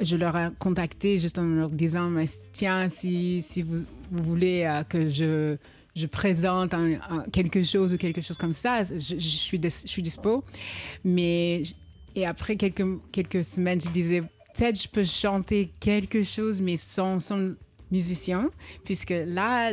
je 0.00 0.16
leur 0.16 0.36
ai 0.36 0.48
contacté 0.58 1.18
juste 1.18 1.38
en 1.38 1.42
leur 1.44 1.68
disant 1.70 2.08
mais 2.08 2.26
tiens, 2.52 2.88
si, 2.88 3.42
si 3.42 3.62
vous, 3.62 3.78
vous 4.10 4.22
voulez 4.22 4.62
euh, 4.64 4.82
que 4.84 5.10
je, 5.10 5.56
je 5.96 6.06
présente 6.06 6.72
un- 6.74 6.92
un- 7.10 7.24
quelque 7.32 7.62
chose 7.62 7.92
ou 7.94 7.96
quelque 7.98 8.20
chose 8.22 8.38
comme 8.38 8.54
ça, 8.54 8.84
je, 8.84 8.98
je 8.98 9.18
suis, 9.18 9.60
je 9.62 9.68
suis 9.88 10.02
dispo. 10.02 10.44
Mais, 11.04 11.62
et 12.16 12.26
après 12.26 12.56
quelques, 12.56 12.84
quelques 13.12 13.44
semaines, 13.44 13.80
je 13.80 13.88
disais 13.90 14.20
peut-être 14.54 14.80
je 14.82 14.88
peux 14.88 15.04
chanter 15.04 15.72
quelque 15.80 16.22
chose, 16.22 16.60
mais 16.60 16.76
sans, 16.76 17.20
sans 17.20 17.50
musicien, 17.90 18.50
puisque 18.84 19.14
là, 19.26 19.72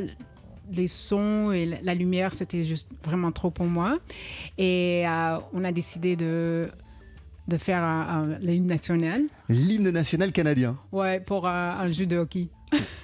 les 0.72 0.88
sons 0.88 1.52
et 1.52 1.66
la- 1.82 1.94
lumière, 1.94 2.34
c'était 2.34 2.64
juste 2.64 2.90
vraiment 3.04 3.32
trop 3.32 3.50
pour 3.52 3.66
moi. 3.68 3.98
Et 4.58 5.04
euh, 5.08 5.38
on 5.54 5.64
a 5.64 5.72
décidé 5.72 6.16
de 6.16 6.70
de 7.48 7.56
faire 7.58 7.82
un, 7.82 8.24
un- 8.34 8.40
l'hymne 8.40 8.68
national. 8.68 9.24
L'hymne 9.48 9.90
national 9.92 10.34
canadien. 10.34 10.78
Ouais, 10.92 11.22
pour 11.22 11.48
un, 11.48 11.80
un 11.80 11.90
jeu 11.90 12.06
de 12.06 12.18
hockey. 12.18 12.50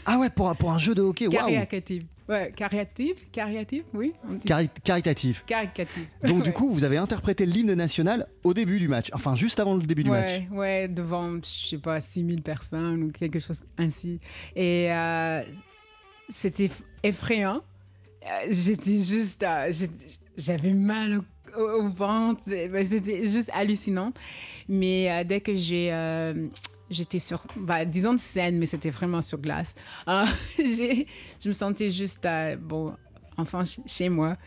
Ah 0.06 0.20
ouais, 0.20 0.30
pour, 0.30 0.50
un- 0.50 0.56
pour 0.56 0.72
un 0.74 0.78
jeu 0.78 0.94
de 0.94 1.02
hockey, 1.02 1.28
waouh 1.34 1.50
Caricatif. 1.50 2.04
Ouais, 2.30 2.54
caricatif, 2.56 3.30
caricatif, 3.32 3.84
oui. 3.94 4.14
on 4.30 4.34
dit 4.34 4.40
Cari- 4.48 4.70
Caritatif. 4.84 5.44
Caricatif. 5.46 6.08
Donc 6.24 6.38
Ouais. 6.40 6.44
du 6.44 6.54
coup, 6.54 6.72
vous 6.72 6.84
avez 6.86 6.96
interprété 6.98 7.46
l'hymne 7.46 7.74
national 7.74 8.28
au 8.44 8.54
début 8.54 8.80
du 8.80 8.88
match, 8.88 9.10
enfin 9.14 9.36
juste 9.36 9.60
avant 9.60 9.76
le 9.76 9.84
début 9.84 10.04
du 10.06 10.10
match. 10.10 10.32
ouais, 10.52 10.88
devant, 10.88 11.36
je 11.44 11.68
sais 11.70 11.78
pas, 11.78 12.00
6000 12.00 12.42
personnes 12.42 13.04
ou 13.04 13.12
quelque 13.12 13.40
chose 13.40 13.60
ainsi. 13.78 14.20
Et 14.56 14.92
euh, 14.92 15.42
c'était 16.30 16.72
effrayant. 17.04 17.62
Euh, 18.26 18.48
J'étais 18.52 19.02
juste. 19.02 19.44
euh, 19.44 19.70
J'avais 20.38 20.72
mal 20.74 21.22
au, 21.58 21.62
au- 21.62 21.90
ventre. 21.90 22.42
Ben, 22.48 22.86
C'était 22.86 23.28
juste 23.28 23.50
hallucinant. 23.54 24.14
Mais 24.70 25.12
euh, 25.12 25.24
dès 25.26 25.42
que 25.42 25.54
j'ai. 25.56 25.90
euh, 25.92 26.48
J'étais 26.94 27.20
sur, 27.20 27.44
bah, 27.58 27.84
disons 27.86 28.14
de 28.14 28.20
scène, 28.20 28.58
mais 28.60 28.66
c'était 28.66 28.90
vraiment 28.90 29.22
sur 29.22 29.38
glace. 29.40 29.76
Euh, 30.08 30.26
j'ai- 30.58 31.08
je 31.44 31.48
me 31.50 31.54
sentais 31.54 31.92
juste, 31.92 32.26
euh, 32.26 32.56
bon, 32.56 32.94
enfin, 33.38 33.66
ch- 33.66 33.86
chez 33.86 34.10
moi. 34.10 34.38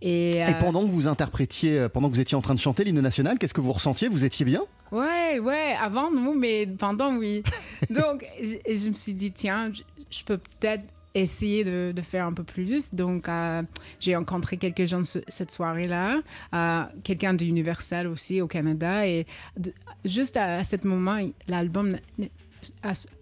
Et, 0.00 0.36
Et 0.36 0.42
euh, 0.44 0.52
pendant 0.60 0.86
que 0.86 0.90
vous 0.90 1.08
interprétiez, 1.08 1.78
euh, 1.80 1.88
pendant 1.88 2.08
que 2.08 2.14
vous 2.14 2.20
étiez 2.20 2.36
en 2.36 2.40
train 2.40 2.54
de 2.54 2.60
chanter 2.60 2.84
l'hymne 2.84 3.00
national, 3.00 3.38
qu'est-ce 3.38 3.54
que 3.54 3.60
vous 3.60 3.72
ressentiez? 3.72 4.08
Vous 4.08 4.24
étiez 4.24 4.44
bien? 4.46 4.62
Ouais, 4.92 5.38
ouais, 5.40 5.74
avant 5.80 6.10
non, 6.10 6.34
mais 6.34 6.66
pendant 6.66 7.14
oui. 7.16 7.42
Donc, 7.90 8.24
je, 8.40 8.56
je 8.76 8.88
me 8.88 8.94
suis 8.94 9.12
dit, 9.14 9.32
tiens, 9.32 9.70
je, 9.72 9.82
je 10.10 10.24
peux 10.24 10.38
peut-être 10.38 10.84
essayer 11.14 11.64
de, 11.64 11.92
de 11.94 12.02
faire 12.02 12.26
un 12.26 12.32
peu 12.32 12.44
plus. 12.44 12.92
Donc, 12.94 13.28
euh, 13.28 13.62
j'ai 14.00 14.14
rencontré 14.14 14.56
quelques 14.56 14.84
gens 14.86 15.02
ce- 15.04 15.18
cette 15.28 15.50
soirée-là, 15.50 16.20
euh, 16.54 16.82
quelqu'un 17.02 17.34
de 17.34 17.44
Universal 17.44 18.06
aussi 18.06 18.40
au 18.40 18.46
Canada. 18.46 19.06
Et 19.06 19.26
de- 19.56 19.72
juste 20.04 20.36
à, 20.36 20.56
à 20.58 20.64
ce 20.64 20.76
moment, 20.86 21.18
l'album 21.48 21.96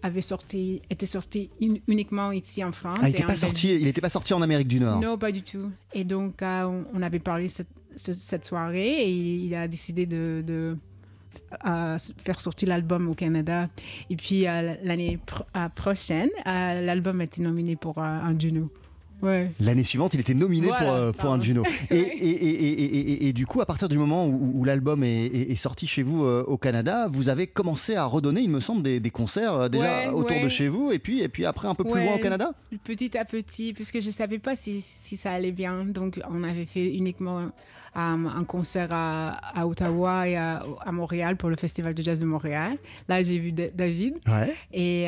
avait 0.01 0.21
sorti, 0.21 0.81
était 0.89 1.05
sorti 1.05 1.49
in- 1.61 1.75
uniquement 1.87 2.31
ici 2.31 2.63
en 2.63 2.71
France. 2.71 2.97
Ah, 3.01 3.07
il 3.09 3.11
n'était 3.11 3.23
pas, 3.23 3.35
sorti, 3.35 3.75
il 3.79 3.93
pas 3.93 4.09
sorti 4.09 4.33
en 4.33 4.41
Amérique 4.41 4.67
du 4.67 4.79
Nord. 4.79 4.99
Non, 4.99 5.17
pas 5.17 5.31
du 5.31 5.41
tout. 5.43 5.69
Et 5.93 6.03
donc, 6.03 6.41
euh, 6.41 6.63
on, 6.63 6.85
on 6.93 7.01
avait 7.01 7.19
parlé 7.19 7.47
cette, 7.47 7.67
ce- 7.95 8.13
cette 8.13 8.45
soirée 8.45 9.03
et 9.03 9.11
il 9.11 9.53
a 9.55 9.67
décidé 9.67 10.05
de, 10.05 10.43
de, 10.45 10.77
euh, 11.65 11.97
faire 12.23 12.39
sortir 12.39 12.69
l'album 12.69 13.07
au 13.09 13.13
Canada. 13.13 13.69
Et 14.09 14.15
puis, 14.15 14.41
l'année 14.43 15.19
pro- 15.25 15.45
prochaine, 15.75 16.29
l'album 16.45 17.21
a 17.21 17.23
été 17.25 17.41
nominé 17.41 17.75
pour 17.75 17.97
euh, 17.97 18.01
un 18.03 18.37
Juno. 18.37 18.69
Ouais. 19.21 19.51
L'année 19.59 19.83
suivante, 19.83 20.13
il 20.13 20.19
était 20.19 20.33
nominé 20.33 20.67
Voilà, 20.67 20.79
pour, 20.85 20.93
euh, 20.93 21.11
pour 21.11 21.31
un. 21.31 21.39
Juno. 21.41 21.63
Et, 21.91 23.33
du 23.33 23.45
coup, 23.45 23.61
à 23.61 23.65
partir 23.65 23.89
du 23.89 23.97
moment 23.97 24.27
où, 24.27 24.51
où 24.55 24.63
l'album 24.63 25.03
est, 25.03 25.25
est- 25.25 25.51
est 25.51 25.55
sorti 25.55 25.87
chez 25.87 26.03
vous 26.03 26.23
euh, 26.23 26.43
au 26.47 26.57
Canada, 26.57 27.07
vous 27.11 27.29
avez 27.29 27.47
commencé 27.47 27.95
à 27.95 28.05
redonner, 28.05 28.41
il 28.41 28.49
me 28.49 28.59
semble, 28.59 28.83
des, 28.83 28.99
des 28.99 29.09
concerts 29.09 29.53
euh, 29.53 29.69
déjà 29.69 30.07
Ouais, 30.07 30.13
autour 30.13 30.39
de 30.43 30.49
chez 30.49 30.67
vous, 30.67 30.91
et 30.91 30.99
puis, 30.99 31.21
et 31.21 31.27
puis 31.29 31.45
après 31.45 31.67
un 31.67 31.75
peu 31.75 31.83
plus 31.83 32.01
loin 32.03 32.15
au 32.15 32.19
Canada 32.19 32.51
Petit 32.83 33.17
à 33.17 33.25
petit, 33.25 33.73
puisque 33.73 33.99
je 34.01 34.07
ne 34.07 34.11
savais 34.11 34.39
pas 34.39 34.55
si, 34.55 34.81
si 34.81 35.17
ça 35.17 35.31
allait 35.31 35.51
bien. 35.51 35.85
Donc, 35.85 36.19
on 36.29 36.43
avait 36.43 36.65
fait 36.65 36.93
uniquement 36.93 37.49
un 37.95 38.43
concert 38.43 38.89
à, 38.91 39.31
à 39.59 39.65
Ottawa 39.65 40.27
et 40.27 40.35
à, 40.35 40.63
à 40.85 40.91
Montréal 40.91 41.35
pour 41.37 41.49
le 41.49 41.55
Festival 41.55 41.95
de 41.95 42.03
jazz 42.03 42.19
de 42.19 42.25
Montréal. 42.25 42.77
Là, 43.09 43.23
j'ai 43.23 43.39
vu 43.39 43.51
Da- 43.51 43.71
David. 43.73 44.15
Et 44.71 45.07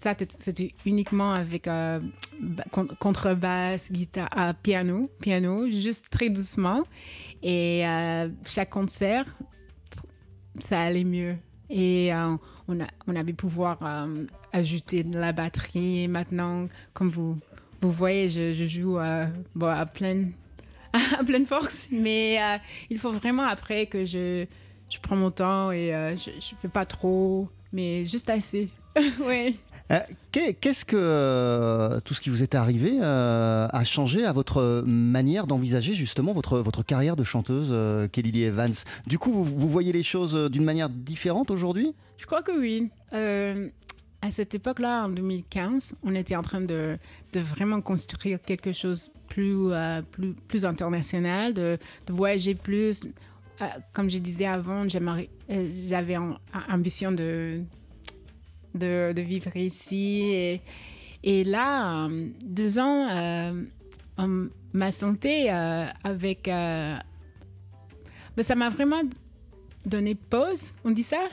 ça, 0.00 0.14
c'était 0.38 0.72
uniquement 0.86 1.32
avec 1.32 1.68
euh, 1.68 2.00
ba- 2.40 2.64
con- 2.70 2.88
contrebasse, 2.98 3.90
guitare, 3.92 4.28
euh, 4.36 4.52
piano, 4.62 5.10
piano, 5.20 5.66
juste 5.68 6.06
très 6.10 6.30
doucement. 6.30 6.82
Et 7.42 7.86
euh, 7.86 8.28
chaque 8.44 8.70
concert, 8.70 9.24
ça 10.58 10.80
allait 10.80 11.04
mieux. 11.04 11.36
Et 11.68 12.12
euh, 12.12 12.36
on, 12.68 12.80
a, 12.80 12.86
on 13.06 13.14
avait 13.16 13.32
pouvoir 13.32 13.78
euh, 13.82 14.26
ajouter 14.52 15.04
de 15.04 15.18
la 15.18 15.32
batterie. 15.32 16.02
Et 16.04 16.08
maintenant, 16.08 16.68
comme 16.92 17.10
vous, 17.10 17.38
vous 17.80 17.92
voyez, 17.92 18.28
je, 18.28 18.52
joue 18.66 18.98
à, 18.98 19.86
pleine, 19.86 20.32
à 20.92 21.22
pleine 21.24 21.46
force. 21.46 21.88
Mais 21.92 22.38
il 22.90 22.98
faut 22.98 23.12
vraiment 23.12 23.44
après 23.44 23.86
que 23.86 24.04
je, 24.04 24.46
je 24.90 24.98
prends 25.00 25.16
mon 25.16 25.30
temps 25.30 25.70
et 25.70 25.88
je 26.16 26.30
ne 26.30 26.56
fais 26.60 26.68
pas 26.68 26.84
trop, 26.86 27.48
mais 27.72 28.04
juste 28.04 28.28
assez. 28.28 28.68
oui. 29.26 29.58
Euh, 29.92 29.98
qu'est- 30.30 30.54
Qu'est-ce 30.54 30.84
que 30.84 30.96
euh, 30.96 31.98
tout 32.00 32.14
ce 32.14 32.20
qui 32.20 32.30
vous 32.30 32.42
est 32.44 32.54
arrivé 32.54 32.98
euh, 33.02 33.66
a 33.70 33.84
changé 33.84 34.24
à 34.24 34.32
votre 34.32 34.84
manière 34.86 35.46
d'envisager 35.48 35.94
justement 35.94 36.32
votre, 36.32 36.58
votre 36.60 36.84
carrière 36.84 37.16
de 37.16 37.24
chanteuse, 37.24 37.74
Kelly 38.12 38.30
Lee 38.30 38.42
Evans? 38.44 38.72
Du 39.06 39.18
coup, 39.18 39.32
vous, 39.32 39.44
vous 39.44 39.68
voyez 39.68 39.92
les 39.92 40.04
choses 40.04 40.34
d'une 40.50 40.64
manière 40.64 40.88
différente 40.88 41.50
aujourd'hui? 41.50 41.92
Je 42.18 42.26
crois 42.26 42.42
que 42.42 42.52
oui. 42.52 42.88
Euh, 43.14 43.68
à 44.22 44.30
cette 44.30 44.54
époque-là, 44.54 45.06
en 45.06 45.08
2015, 45.08 45.94
on 46.04 46.14
était 46.14 46.36
en 46.36 46.42
train 46.42 46.60
de, 46.60 46.96
de 47.32 47.40
vraiment 47.40 47.80
construire 47.80 48.38
quelque 48.40 48.72
chose 48.72 49.10
plus, 49.28 49.72
euh, 49.72 50.02
plus, 50.02 50.34
plus 50.34 50.64
international, 50.66 51.52
de, 51.54 51.78
de 52.06 52.12
voyager 52.12 52.54
plus. 52.54 53.00
Euh, 53.60 53.64
comme 53.92 54.08
je 54.10 54.18
disais 54.18 54.46
avant, 54.46 54.84
j'avais 54.88 56.16
ambition 56.68 57.10
de, 57.12 57.62
de, 58.74 59.20
vivre 59.20 59.54
ici. 59.56 60.60
Et, 61.22 61.44
là, 61.44 62.06
euh, 62.06 62.28
deux 62.44 62.78
ans, 62.78 63.08
euh, 63.10 64.48
ma 64.72 64.92
santé 64.92 65.50
euh, 65.50 65.86
avec... 66.04 66.48
euh, 66.48 66.96
ben, 68.36 68.42
ça 68.42 68.54
m'a 68.54 68.68
vraiment 68.68 69.02
donné 69.84 70.14
pause, 70.14 70.70
on 70.84 70.90
dit 70.90 71.02
ça? 71.02 71.26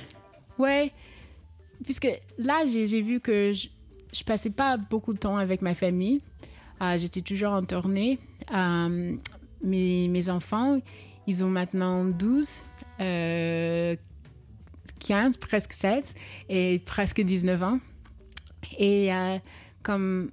Ouais, 0.58 0.92
puisque 1.84 2.08
là, 2.38 2.64
j'ai 2.66 3.02
vu 3.02 3.20
que 3.20 3.54
je, 3.54 3.68
je 4.14 4.24
passais 4.24 4.50
pas 4.50 4.78
beaucoup 4.78 5.14
de 5.14 5.20
temps 5.20 5.38
avec 5.38 5.62
ma 5.62 5.76
famille. 5.76 6.22
J'étais 6.98 7.22
toujours 7.22 7.54
en 7.54 7.64
tournée. 7.64 8.20
Mes, 9.64 10.08
mes 10.08 10.30
enfants, 10.30 10.80
ils 11.28 11.44
ont 11.44 11.50
maintenant 11.50 12.06
12, 12.06 12.64
euh, 13.02 13.96
15, 15.08 15.38
presque 15.38 15.74
7 15.74 16.14
et 16.50 16.80
presque 16.86 17.22
19 17.22 17.64
ans. 17.64 17.80
Et 18.78 19.14
euh, 19.14 19.38
comme, 19.84 20.32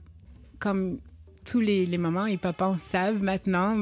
comme 0.58 0.98
tous 1.44 1.60
les, 1.60 1.86
les 1.86 1.98
mamans 1.98 2.26
et 2.26 2.36
papas 2.38 2.76
savent 2.80 3.22
maintenant, 3.22 3.74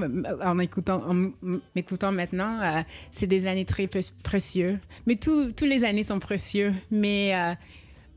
en 0.45 0.59
écoutant, 0.59 1.03
en 1.09 1.31
m'écoutant 1.75 2.13
maintenant, 2.13 2.61
euh, 2.61 2.83
c'est 3.11 3.27
des 3.27 3.47
années 3.47 3.65
très 3.65 3.87
pré- 3.87 4.01
précieuses. 4.23 4.79
Mais 5.07 5.17
tous 5.17 5.53
tous 5.53 5.65
les 5.65 5.85
années 5.85 6.05
sont 6.05 6.19
précieuses. 6.19 6.75
Mais 6.91 7.35
euh, 7.35 7.55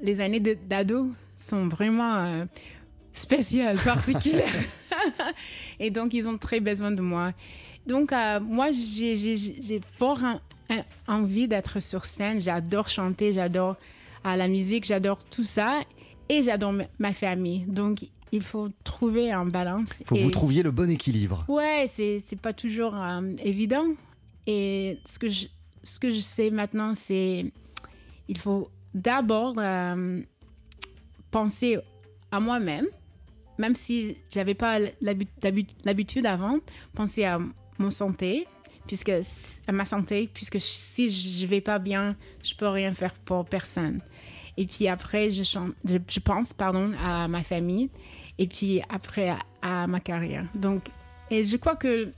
les 0.01 0.19
années 0.19 0.39
d'ado 0.39 1.07
sont 1.38 1.67
vraiment 1.67 2.15
euh, 2.15 2.45
spéciales, 3.13 3.77
particulières. 3.77 4.49
et 5.79 5.91
donc, 5.91 6.13
ils 6.13 6.27
ont 6.27 6.38
très 6.38 6.59
besoin 6.59 6.91
de 6.91 7.01
moi. 7.01 7.31
Donc, 7.85 8.11
moi, 8.41 8.69
j'ai- 8.71 9.81
fort 9.97 10.19
envie 11.08 11.47
d'être 11.47 11.80
sur 11.82 12.06
scène. 12.06 12.41
J'adore 12.41 12.88
chanter, 12.89 13.34
j'adore 13.34 13.75
euh, 14.25 14.36
la 14.36 14.47
musique, 14.47 14.86
j'adore 14.86 15.23
tout 15.25 15.43
ça. 15.43 15.82
Et 16.30 16.41
j'adore 16.43 16.73
ma- 16.99 17.13
famille. 17.13 17.60
Donc, 17.67 17.97
il 18.32 18.41
faut 18.41 18.69
trouver 18.84 19.32
un 19.32 19.45
balance. 19.45 19.89
Il 19.99 20.06
faut 20.08 20.15
que 20.15 20.19
Et- 20.19 20.23
vous 20.23 20.32
trouviez 20.32 20.63
le 20.63 20.71
bon 20.71 20.89
équilibre. 20.89 21.45
Ouais, 21.47 21.86
c'est 21.89 22.23
c'est 22.25 22.39
pas 22.39 22.54
toujours 22.54 22.95
euh, 22.95 23.21
évident. 23.43 23.86
Et 24.47 24.99
ce 25.06 25.19
que 25.19 25.30
je, 25.30 25.45
ce 25.84 25.99
que 25.99 26.10
je 26.10 26.19
sais 26.19 26.49
maintenant, 26.49 26.93
c'est 26.95 27.45
il 28.28 28.38
faut 28.39 28.69
d'abord 28.95 29.54
euh, 29.60 30.21
penser 31.32 31.78
à 32.32 32.39
moi-même, 32.39 32.88
même 33.58 33.75
si 33.75 34.17
j'avais 34.34 34.54
pas 34.56 34.80
l'habi- 35.01 35.28
l'habi- 35.43 35.67
l'habitude 35.84 36.25
avant, 36.25 36.58
penser 36.93 37.23
à 37.23 37.39
mon 37.78 37.91
santé, 37.91 38.47
puisque 38.88 39.12
à 39.67 39.71
ma 39.71 39.86
santé, 39.86 40.30
puisque 40.34 40.58
si 40.60 41.10
je 41.10 41.45
vais 41.48 41.62
pas 41.62 41.80
bien, 41.80 42.15
je 42.43 42.54
peux 42.56 42.67
rien 42.67 42.93
faire 42.93 43.13
pour 43.26 43.45
personne. 43.45 44.00
Et 44.58 44.65
puis 44.65 44.88
après, 44.88 45.30
je, 45.32 45.43
chan- 45.43 45.69
je, 45.84 45.98
je 46.10 46.19
pense 46.19 46.54
pardon, 46.54 46.91
à 47.04 47.28
ma 47.28 47.43
famille. 47.43 47.89
Et 48.38 48.48
puis 48.48 48.82
après, 48.89 49.30
à, 49.30 49.39
à 49.62 49.88
ma 49.88 50.00
carrière. 50.00 50.43
Donc, 50.56 50.84
et 51.32 51.43
je 51.43 51.58
crois 51.58 51.76
que 51.76 52.10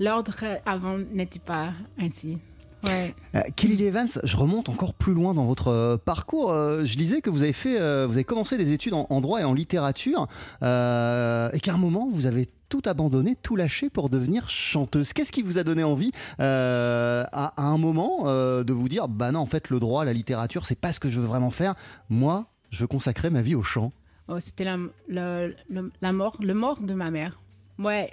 l'ordre 0.00 0.34
avant 0.64 0.98
n'était 1.12 1.40
pas 1.40 1.72
ainsi. 1.98 2.38
Ouais. 2.84 3.12
Euh, 3.34 3.40
Kelly 3.56 3.82
Evans, 3.84 4.08
je 4.22 4.36
remonte 4.36 4.68
encore 4.68 4.94
plus 4.94 5.12
loin 5.12 5.34
dans 5.34 5.46
votre 5.46 5.68
euh, 5.68 5.96
parcours. 5.96 6.52
Euh, 6.52 6.84
je 6.84 6.96
lisais 6.96 7.20
que 7.20 7.28
vous 7.28 7.42
avez 7.42 7.52
fait, 7.52 7.76
euh, 7.80 8.06
vous 8.06 8.14
avez 8.14 8.22
commencé 8.22 8.56
des 8.56 8.72
études 8.72 8.94
en, 8.94 9.08
en 9.10 9.20
droit 9.20 9.40
et 9.40 9.44
en 9.44 9.52
littérature, 9.52 10.28
euh, 10.62 11.50
et 11.52 11.58
qu'à 11.58 11.74
un 11.74 11.78
moment 11.78 12.08
vous 12.12 12.26
avez 12.26 12.48
tout 12.68 12.82
abandonné, 12.86 13.36
tout 13.42 13.56
lâché 13.56 13.90
pour 13.90 14.10
devenir 14.10 14.48
chanteuse. 14.48 15.12
Qu'est-ce 15.12 15.32
qui 15.32 15.42
vous 15.42 15.58
a 15.58 15.64
donné 15.64 15.82
envie 15.84 16.12
euh, 16.40 17.24
à, 17.32 17.52
un 17.62 17.78
moment 17.78 18.24
euh, 18.26 18.64
de 18.64 18.72
vous 18.72 18.88
dire, 18.88 19.08
bah 19.08 19.32
non, 19.32 19.40
en 19.40 19.46
fait, 19.46 19.70
le 19.70 19.80
droit, 19.80 20.04
la 20.04 20.12
littérature, 20.12 20.66
c'est 20.66 20.78
pas 20.78 20.92
ce 20.92 21.00
que 21.00 21.08
je 21.08 21.20
veux 21.20 21.26
vraiment 21.26 21.50
faire. 21.50 21.74
Moi, 22.10 22.46
je 22.70 22.80
veux 22.80 22.86
consacrer 22.86 23.30
ma 23.30 23.42
vie 23.42 23.54
au 23.54 23.62
chant. 23.62 23.92
Oh, 24.28 24.40
C'était 24.40 24.64
la, 24.64 24.76
mort, 26.12 26.36
le 26.40 26.54
mort 26.54 26.82
de 26.82 26.94
ma 26.94 27.10
mère. 27.10 27.40
Ouais. 27.78 28.10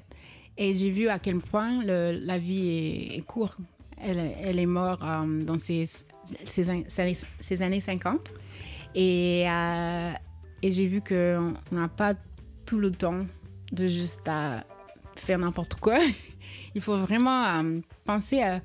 Et 0.58 0.78
j'ai 0.78 0.90
vu 0.90 1.10
à 1.10 1.20
quel 1.20 1.40
point 1.40 1.84
la 1.84 2.38
vie 2.38 3.12
est, 3.18 3.26
courte. 3.26 3.58
elle, 4.02 4.58
est 4.58 4.66
morte 4.66 5.04
euh, 5.04 5.42
dans 5.44 5.58
ces 5.58 5.86
années- 6.70 7.16
ces 7.42 7.62
années 7.62 7.82
50. 7.82 8.32
Et, 8.98 9.44
euh, 9.50 10.12
et 10.62 10.72
j'ai 10.72 10.88
vu 10.88 11.02
qu'on 11.02 11.54
n'a 11.74 11.90
pas 11.90 12.14
tout 12.66 12.80
le 12.80 12.92
temps 12.92 13.26
de 13.72 13.88
juste 13.88 14.28
à 14.28 14.64
faire 15.16 15.38
n'importe 15.40 15.76
quoi. 15.76 15.98
Il 16.76 16.82
faut 16.82 16.98
vraiment 16.98 17.44
euh, 17.46 17.80
penser 18.04 18.42
à, 18.42 18.62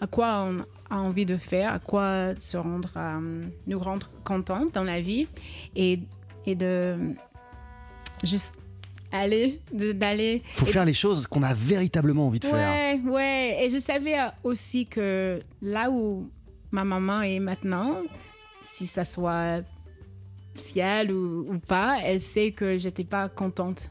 à 0.00 0.06
quoi 0.06 0.44
on 0.48 0.56
a 0.94 0.98
envie 0.98 1.24
de 1.26 1.36
faire, 1.36 1.72
à 1.74 1.78
quoi 1.78 2.34
se 2.34 2.56
rendre, 2.56 2.90
euh, 2.96 3.42
nous 3.66 3.78
rendre 3.78 4.10
contents 4.24 4.66
dans 4.72 4.82
la 4.84 5.00
vie 5.00 5.28
et, 5.76 6.00
et 6.44 6.54
de 6.54 6.96
juste 8.24 8.52
aller, 9.12 9.60
d'aller. 9.72 10.42
faut 10.54 10.66
et- 10.66 10.70
faire 10.72 10.84
les 10.84 10.94
choses 10.94 11.26
qu'on 11.26 11.42
a 11.42 11.54
véritablement 11.54 12.26
envie 12.26 12.40
de 12.40 12.46
faire. 12.46 13.00
Ouais, 13.06 13.10
ouais. 13.10 13.58
Et 13.64 13.70
je 13.70 13.78
savais 13.78 14.18
euh, 14.18 14.26
aussi 14.42 14.86
que 14.86 15.40
là 15.60 15.90
où 15.90 16.28
ma 16.72 16.82
maman 16.84 17.22
est 17.22 17.38
maintenant, 17.38 17.96
si 18.62 18.86
ça 18.86 19.04
soit 19.04 19.60
ciel 20.56 21.12
ou, 21.12 21.46
ou 21.48 21.58
pas, 21.58 21.98
elle 22.02 22.20
sait 22.20 22.50
que 22.50 22.76
j'étais 22.78 23.04
pas 23.04 23.28
contente 23.28 23.82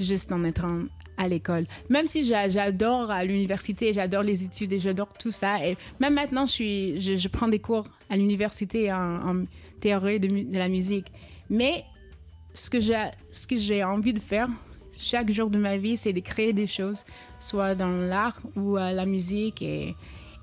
juste 0.00 0.32
en 0.32 0.44
étant 0.44 0.84
à 1.16 1.28
l'école. 1.28 1.66
Même 1.88 2.06
si 2.06 2.24
j'a- 2.24 2.48
j'adore 2.48 3.10
à 3.10 3.24
l'université, 3.24 3.92
j'adore 3.92 4.22
les 4.22 4.42
études 4.42 4.72
et 4.72 4.80
j'adore 4.80 5.12
tout 5.12 5.30
ça. 5.30 5.64
Et 5.66 5.76
même 6.00 6.14
maintenant, 6.14 6.46
je, 6.46 7.28
prends 7.28 7.48
des 7.48 7.58
cours 7.58 7.86
à 8.08 8.16
l'université 8.16 8.92
en, 8.92 9.44
théorie 9.80 10.20
de, 10.20 10.56
la 10.56 10.68
musique. 10.68 11.12
Mais 11.48 11.84
ce 12.54 12.70
que 12.70 13.56
j'ai 13.56 13.84
envie 13.84 14.12
de 14.12 14.18
faire 14.18 14.48
chaque 14.98 15.30
jour 15.30 15.50
de 15.50 15.58
ma 15.58 15.76
vie, 15.76 15.96
c'est 15.96 16.12
de 16.12 16.20
créer 16.20 16.52
des 16.52 16.66
choses, 16.66 17.04
soit 17.40 17.74
dans 17.74 17.88
l'art 17.88 18.38
ou 18.54 18.76
euh, 18.76 18.92
la 18.92 19.06
musique. 19.06 19.62
Et, 19.62 19.94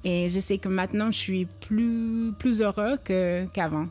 je 0.04 0.40
sais 0.40 0.58
que 0.58 0.70
maintenant, 0.70 1.12
je 1.12 1.18
suis 1.18 1.46
plus, 1.60 2.62
heureux 2.62 2.98
qu'avant. 3.54 3.88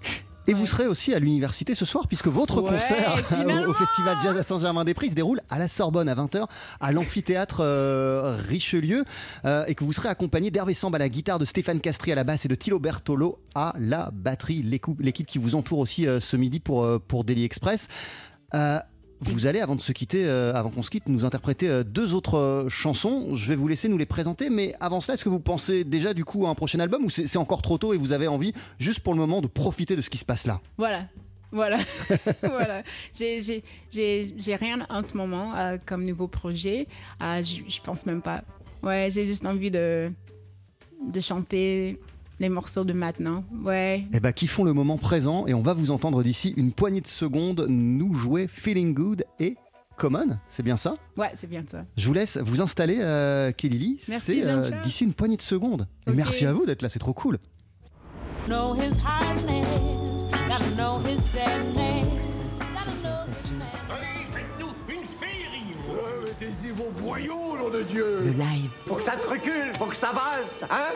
Et 0.48 0.54
vous 0.54 0.66
serez 0.66 0.86
aussi 0.86 1.12
à 1.12 1.18
l'université 1.18 1.74
ce 1.74 1.84
soir, 1.84 2.06
puisque 2.06 2.28
votre 2.28 2.62
Ouais, 2.62 2.70
concert 2.70 3.14
au- 3.68 3.72
Festival 3.74 4.16
Jazz 4.22 4.36
à 4.36 4.42
Saint-Germain-des-Prés 4.42 5.10
se 5.10 5.14
déroule 5.14 5.40
à 5.50 5.58
la 5.58 5.66
Sorbonne 5.68 6.08
à 6.08 6.14
20h, 6.14 6.46
à 6.80 6.92
l'amphithéâtre 6.92 7.58
euh, 7.60 8.36
Richelieu, 8.48 9.04
euh, 9.44 9.64
et 9.66 9.74
que 9.74 9.82
vous 9.84 9.92
serez 9.92 10.08
accompagné 10.08 10.50
d'Hervé 10.50 10.72
Samb 10.74 10.94
à 10.94 10.98
la 10.98 11.08
guitare, 11.08 11.38
de 11.38 11.44
Stéphane 11.44 11.80
Castri 11.80 12.12
à 12.12 12.14
la 12.14 12.24
basse 12.24 12.44
et 12.44 12.48
de 12.48 12.54
Thilo 12.54 12.78
Bertolo 12.78 13.38
à 13.54 13.74
la 13.78 14.10
batterie. 14.12 14.62
L'équipe 14.62 15.26
qui 15.26 15.38
vous 15.38 15.54
entoure 15.56 15.78
aussi 15.80 16.06
euh, 16.06 16.20
ce 16.20 16.36
midi 16.36 16.60
pour, 16.60 16.86
pour 17.08 17.24
Daily 17.24 17.44
Express. 17.44 17.88
Vous 19.20 19.46
allez, 19.46 19.60
avant 19.60 19.76
de 19.76 19.80
se 19.80 19.92
quitter, 19.92 20.26
euh, 20.26 20.52
avant 20.54 20.70
qu'on 20.70 20.82
se 20.82 20.90
quitte, 20.90 21.08
nous 21.08 21.24
interpréter 21.24 21.68
euh, 21.68 21.82
deux 21.84 22.14
autres 22.14 22.36
euh, 22.36 22.68
chansons. 22.68 23.34
Je 23.34 23.48
vais 23.48 23.56
vous 23.56 23.66
laisser 23.66 23.88
nous 23.88 23.96
les 23.96 24.06
présenter, 24.06 24.50
mais 24.50 24.74
avant 24.78 25.00
cela, 25.00 25.14
est-ce 25.14 25.24
que 25.24 25.30
vous 25.30 25.40
pensez 25.40 25.84
déjà 25.84 26.12
du 26.12 26.24
coup 26.24 26.46
à 26.46 26.50
un 26.50 26.54
prochain 26.54 26.80
album 26.80 27.04
ou 27.04 27.08
c'est 27.10 27.36
encore 27.38 27.62
trop 27.62 27.78
tôt 27.78 27.94
et 27.94 27.96
vous 27.96 28.12
avez 28.12 28.28
envie, 28.28 28.52
juste 28.78 29.00
pour 29.00 29.14
le 29.14 29.20
moment, 29.20 29.40
de 29.40 29.46
profiter 29.46 29.96
de 29.96 30.02
ce 30.02 30.10
qui 30.10 30.18
se 30.18 30.24
passe 30.24 30.46
là? 30.46 30.60
Voilà. 30.76 31.06
Voilà. 31.50 31.78
voilà. 32.42 32.82
J'ai- 33.14 33.62
rien 33.92 34.86
en 34.90 35.02
ce 35.02 35.16
moment 35.16 35.54
comme 35.86 36.04
nouveau 36.04 36.28
projet. 36.28 36.86
Je 37.20 37.60
je 37.68 37.80
pense 37.82 38.04
même 38.04 38.20
pas. 38.20 38.42
Ouais, 38.82 39.08
j'ai 39.10 39.26
juste 39.26 39.46
envie 39.46 39.70
de, 39.70 40.12
de 41.06 41.20
chanter 41.20 41.98
les 42.38 42.48
morceaux 42.48 42.84
de 42.84 42.92
maintenant. 42.92 43.44
Ouais. 43.64 44.06
Eh 44.12 44.20
ben, 44.20 44.32
qui 44.32 44.46
font 44.46 44.64
le 44.64 44.72
moment 44.72 44.98
présent 44.98 45.46
et 45.46 45.54
on 45.54 45.62
va 45.62 45.74
vous 45.74 45.90
entendre 45.90 46.22
d'ici 46.22 46.54
une 46.56 46.72
poignée 46.72 47.00
de 47.00 47.06
secondes 47.06 47.66
nous 47.68 48.14
jouer 48.14 48.46
Feeling 48.48 48.94
Good 48.94 49.24
et 49.40 49.56
Common, 49.96 50.38
c'est 50.50 50.62
bien 50.62 50.76
ça? 50.76 50.96
Ouais, 51.16 51.30
c'est 51.34 51.46
bien 51.48 51.64
ça. 51.70 51.84
Je 51.96 52.06
vous 52.06 52.12
laisse 52.12 52.36
vous 52.36 52.60
installer, 52.60 52.98
euh, 53.00 53.50
Kelly. 53.52 53.98
Merci, 54.08 54.42
C'est 54.42 54.46
euh, 54.46 54.70
d'ici 54.82 55.04
une 55.04 55.14
poignée 55.14 55.38
de 55.38 55.42
secondes. 55.42 55.86
Merci 56.06 56.44
à 56.44 56.52
vous 56.52 56.66
d'être 56.66 56.82
là, 56.82 56.90
c'est 56.90 56.98
trop 56.98 57.14
cool. 57.14 57.38
know 58.46 58.74
his 58.74 58.92
hardness, 59.02 60.24
gotta 60.48 60.70
know 60.76 61.00
his 61.04 61.20
sadness. 61.20 62.06
Express 62.12 62.68
sur 62.84 62.92
TSF 63.02 63.42
Jazz. 63.46 64.28
Faites-nous 64.32 64.94
une 64.94 65.02
féerie 65.02 65.74
Mettez-y 66.26 66.70
vos 66.72 66.90
boyaux, 67.02 67.56
nom 67.58 67.70
de 67.70 67.82
Dieu 67.82 68.20
Le 68.22 68.30
live. 68.32 68.70
Faut 68.86 68.96
que 68.96 69.02
ça 69.02 69.16
te 69.16 69.26
recule, 69.26 69.72
faut 69.78 69.86
que 69.86 69.96
ça 69.96 70.10
avance, 70.10 70.62
hein? 70.70 70.92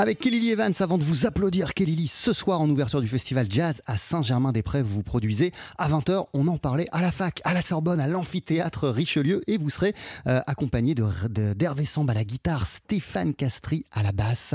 Avec 0.00 0.18
Kelly 0.18 0.48
Evans, 0.48 0.72
avant 0.80 0.96
de 0.96 1.04
vous 1.04 1.26
applaudir, 1.26 1.74
Kelly 1.74 2.08
ce 2.08 2.32
soir 2.32 2.62
en 2.62 2.70
ouverture 2.70 3.02
du 3.02 3.06
festival 3.06 3.46
Jazz 3.50 3.82
à 3.84 3.98
Saint-Germain-des-Prés, 3.98 4.80
vous 4.82 4.94
vous 4.94 5.02
produisez 5.02 5.52
à 5.76 5.90
20h. 5.90 6.26
On 6.32 6.46
en 6.48 6.56
parlait 6.56 6.86
à 6.90 7.02
la 7.02 7.12
fac, 7.12 7.42
à 7.44 7.52
la 7.52 7.60
Sorbonne, 7.60 8.00
à 8.00 8.06
l'amphithéâtre 8.08 8.88
Richelieu 8.88 9.42
et 9.46 9.58
vous 9.58 9.68
serez 9.68 9.94
euh, 10.26 10.40
accompagné 10.46 10.94
de- 10.94 11.04
de- 11.28 11.52
d'Hervé 11.52 11.84
Samb 11.84 12.08
à 12.08 12.14
la 12.14 12.24
guitare, 12.24 12.66
Stéphane 12.66 13.34
Castri 13.34 13.84
à 13.90 14.02
la 14.02 14.12
basse 14.12 14.54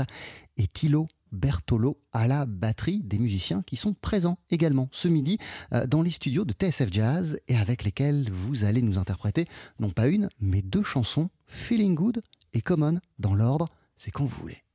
et 0.56 0.66
Thilo 0.66 1.06
Bertolo 1.30 1.96
à 2.12 2.26
la 2.26 2.44
batterie, 2.44 2.98
des 3.04 3.20
musiciens 3.20 3.62
qui 3.62 3.76
sont 3.76 3.94
présents 3.94 4.38
également 4.50 4.88
ce 4.90 5.06
midi 5.06 5.38
euh, 5.72 5.86
dans 5.86 6.02
les 6.02 6.10
studios 6.10 6.44
de 6.44 6.54
TSF 6.54 6.92
Jazz 6.92 7.38
et 7.46 7.56
avec 7.56 7.84
lesquels 7.84 8.28
vous 8.32 8.64
allez 8.64 8.82
nous 8.82 8.98
interpréter 8.98 9.46
non 9.78 9.90
pas 9.90 10.08
une, 10.08 10.28
mais 10.40 10.62
deux 10.62 10.82
chansons, 10.82 11.30
Feeling 11.46 11.94
Good 11.94 12.22
et 12.52 12.62
Common, 12.62 12.98
dans 13.20 13.34
l'ordre, 13.34 13.68
c'est 13.96 14.10
quand 14.10 14.24
vous 14.24 14.40
voulez. 14.40 14.65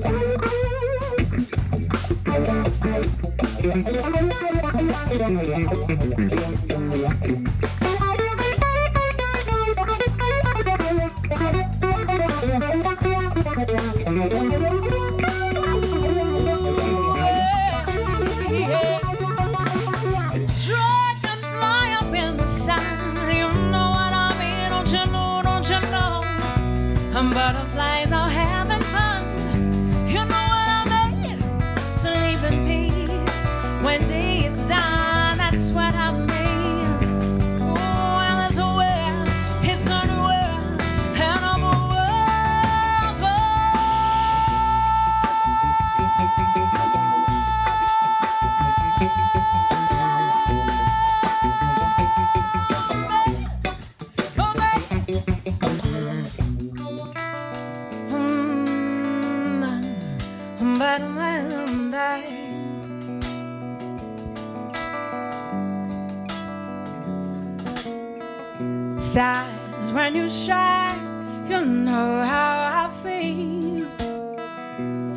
Dragonfly 0.00 0.28
up 7.04 7.87
Sides 68.98 69.92
when 69.92 70.16
you 70.16 70.28
shine, 70.28 71.46
you 71.46 71.64
know 71.64 72.24
how 72.24 72.88
I 72.88 72.90
feel. 73.00 73.86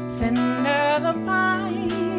Send 0.08 0.38
the 0.38 1.13
pine. 1.26 2.11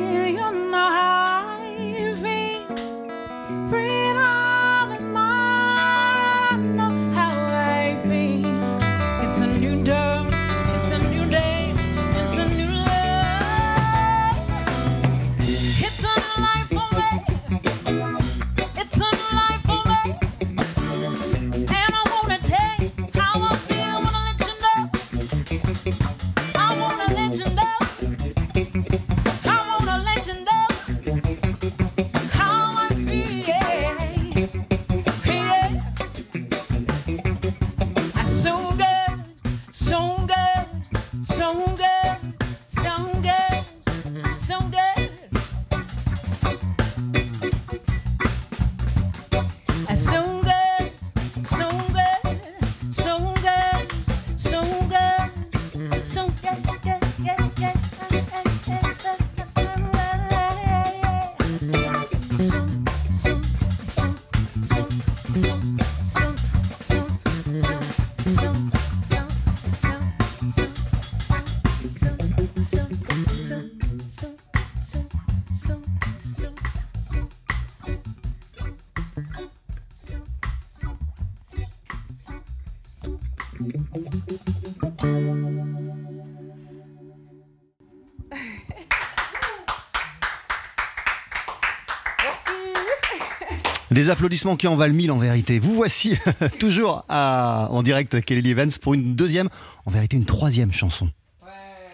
applaudissements 94.12 94.56
qui 94.56 94.68
en 94.68 94.76
valent 94.76 94.94
mille 94.94 95.10
en 95.10 95.16
vérité. 95.16 95.58
Vous 95.58 95.74
voici 95.74 96.18
toujours 96.60 97.04
en 97.08 97.82
direct 97.82 98.20
Kelly 98.20 98.50
Evans 98.50 98.70
pour 98.80 98.94
une 98.94 99.14
deuxième, 99.16 99.48
en 99.86 99.90
vérité 99.90 100.16
une 100.16 100.26
troisième 100.26 100.70
chanson. 100.70 101.08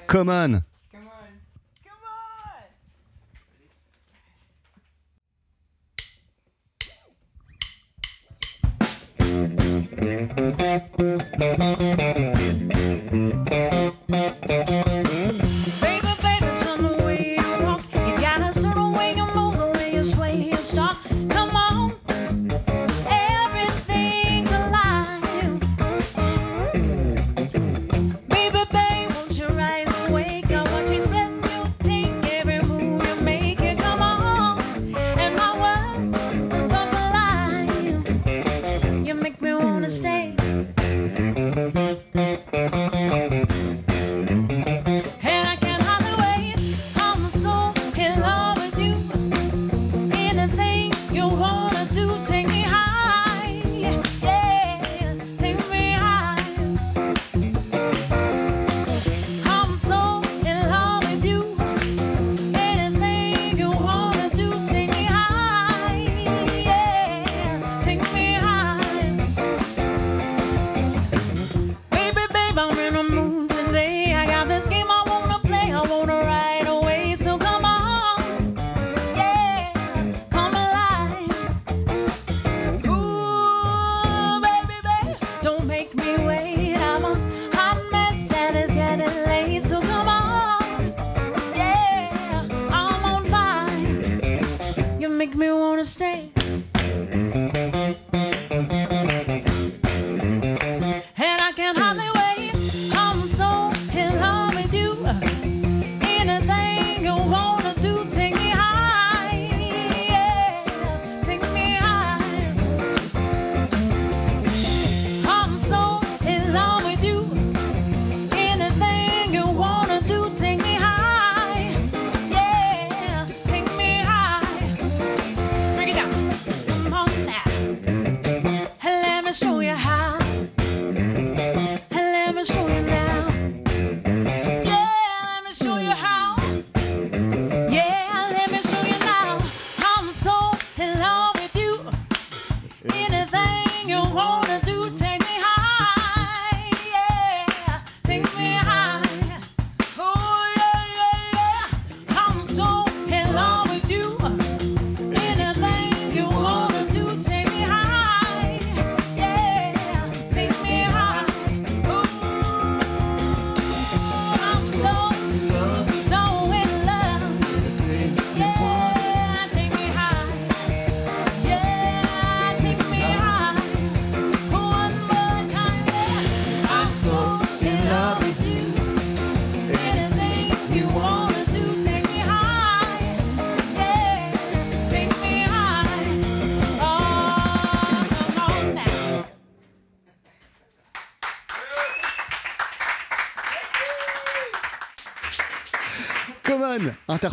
Common 0.07 0.61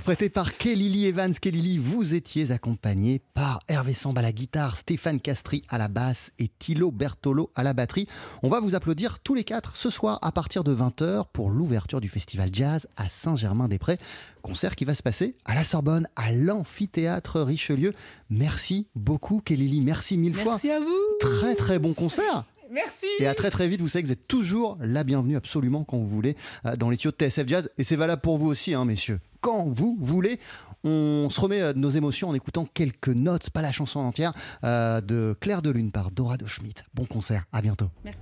interprété 0.06 0.30
par 0.30 0.56
Kelly 0.56 1.08
Evans. 1.08 1.34
Kelly, 1.34 1.80
vous 1.80 2.14
étiez 2.14 2.51
accompagné 2.51 3.24
par 3.34 3.58
Hervé 3.68 3.95
Samba 3.95 4.20
à 4.20 4.22
la 4.22 4.32
guitare, 4.32 4.78
Stéphane 4.78 5.20
Castri 5.20 5.64
à 5.68 5.80
la 5.80 5.88
basse 5.88 6.32
et 6.38 6.47
Thilo 6.60 6.91
Bertolo 6.91 7.49
à 7.56 7.64
la 7.64 7.74
batterie. 7.74 8.08
On 8.43 8.49
va 8.49 8.60
vous 8.60 8.76
applaudir 8.76 9.18
tous 9.18 9.34
les 9.34 9.43
quatre 9.43 9.76
ce 9.76 9.89
soir 9.89 10.20
à 10.22 10.32
partir 10.32 10.64
de 10.64 10.76
20h 10.76 11.26
pour 11.34 11.49
l'ouverture 11.49 12.01
du 12.01 12.08
festival 12.08 12.49
jazz 12.53 12.88
à 12.97 13.10
Saint-Germain-des-Prés. 13.10 13.97
Concert 14.43 14.76
qui 14.76 14.86
va 14.86 14.93
se 14.93 15.01
passer 15.01 15.38
à 15.43 15.56
la 15.56 15.64
Sorbonne, 15.64 16.08
à 16.16 16.32
l'amphithéâtre 16.32 17.41
Richelieu. 17.41 17.91
Merci 18.30 18.86
beaucoup, 18.93 19.41
Kelly. 19.43 19.82
Merci 19.82 20.20
mille 20.20 20.36
fois. 20.36 20.51
Merci 20.51 20.70
à 20.70 20.80
vous. 20.80 21.18
Très 21.20 21.56
très 21.56 21.80
bon 21.80 21.95
concert. 21.95 22.45
Merci. 22.72 23.05
Et 23.20 23.28
à 23.28 23.36
très 23.36 23.49
très 23.49 23.68
vite, 23.68 23.82
vous 23.82 23.88
savez 23.88 24.03
que 24.03 24.07
vous 24.07 24.13
êtes 24.13 24.28
toujours 24.28 24.78
la 24.82 25.03
bienvenue 25.03 25.36
absolument 25.36 25.84
quand 25.84 25.97
vous 25.97 26.07
voulez 26.07 26.36
euh, 26.66 26.76
dans 26.76 26.89
les 26.89 26.97
tuyaux 26.97 27.11
de 27.11 27.18
TSF 27.18 27.47
Jazz. 27.47 27.70
Et 27.78 27.84
c'est 27.84 27.95
valable 27.95 28.22
pour 28.22 28.38
vous 28.38 28.47
aussi, 28.47 28.74
hein, 28.74 28.86
messieurs. 28.86 29.20
Quand 29.41 29.63
vous 29.63 29.97
voulez, 29.99 30.39
on 30.84 31.30
se 31.30 31.39
remet 31.41 31.61
euh, 31.61 31.74
de 31.74 31.80
nos 31.80 31.89
émotions 31.89 32.30
en 32.30 32.34
écoutant 32.34 32.68
quelques 32.74 33.09
notes, 33.09 33.49
pas 33.49 33.61
la 33.61 33.72
chanson 33.72 33.99
en 33.99 34.07
entière, 34.07 34.34
euh, 34.63 35.01
de 35.01 35.36
Claire 35.39 35.61
de 35.61 35.70
Lune 35.70 35.91
par 35.91 36.11
Dora 36.11 36.38
de 36.38 36.47
Schmidt. 36.47 36.84
Bon 36.93 37.05
concert, 37.05 37.45
à 37.51 37.61
bientôt. 37.61 37.89
Merci. 38.03 38.20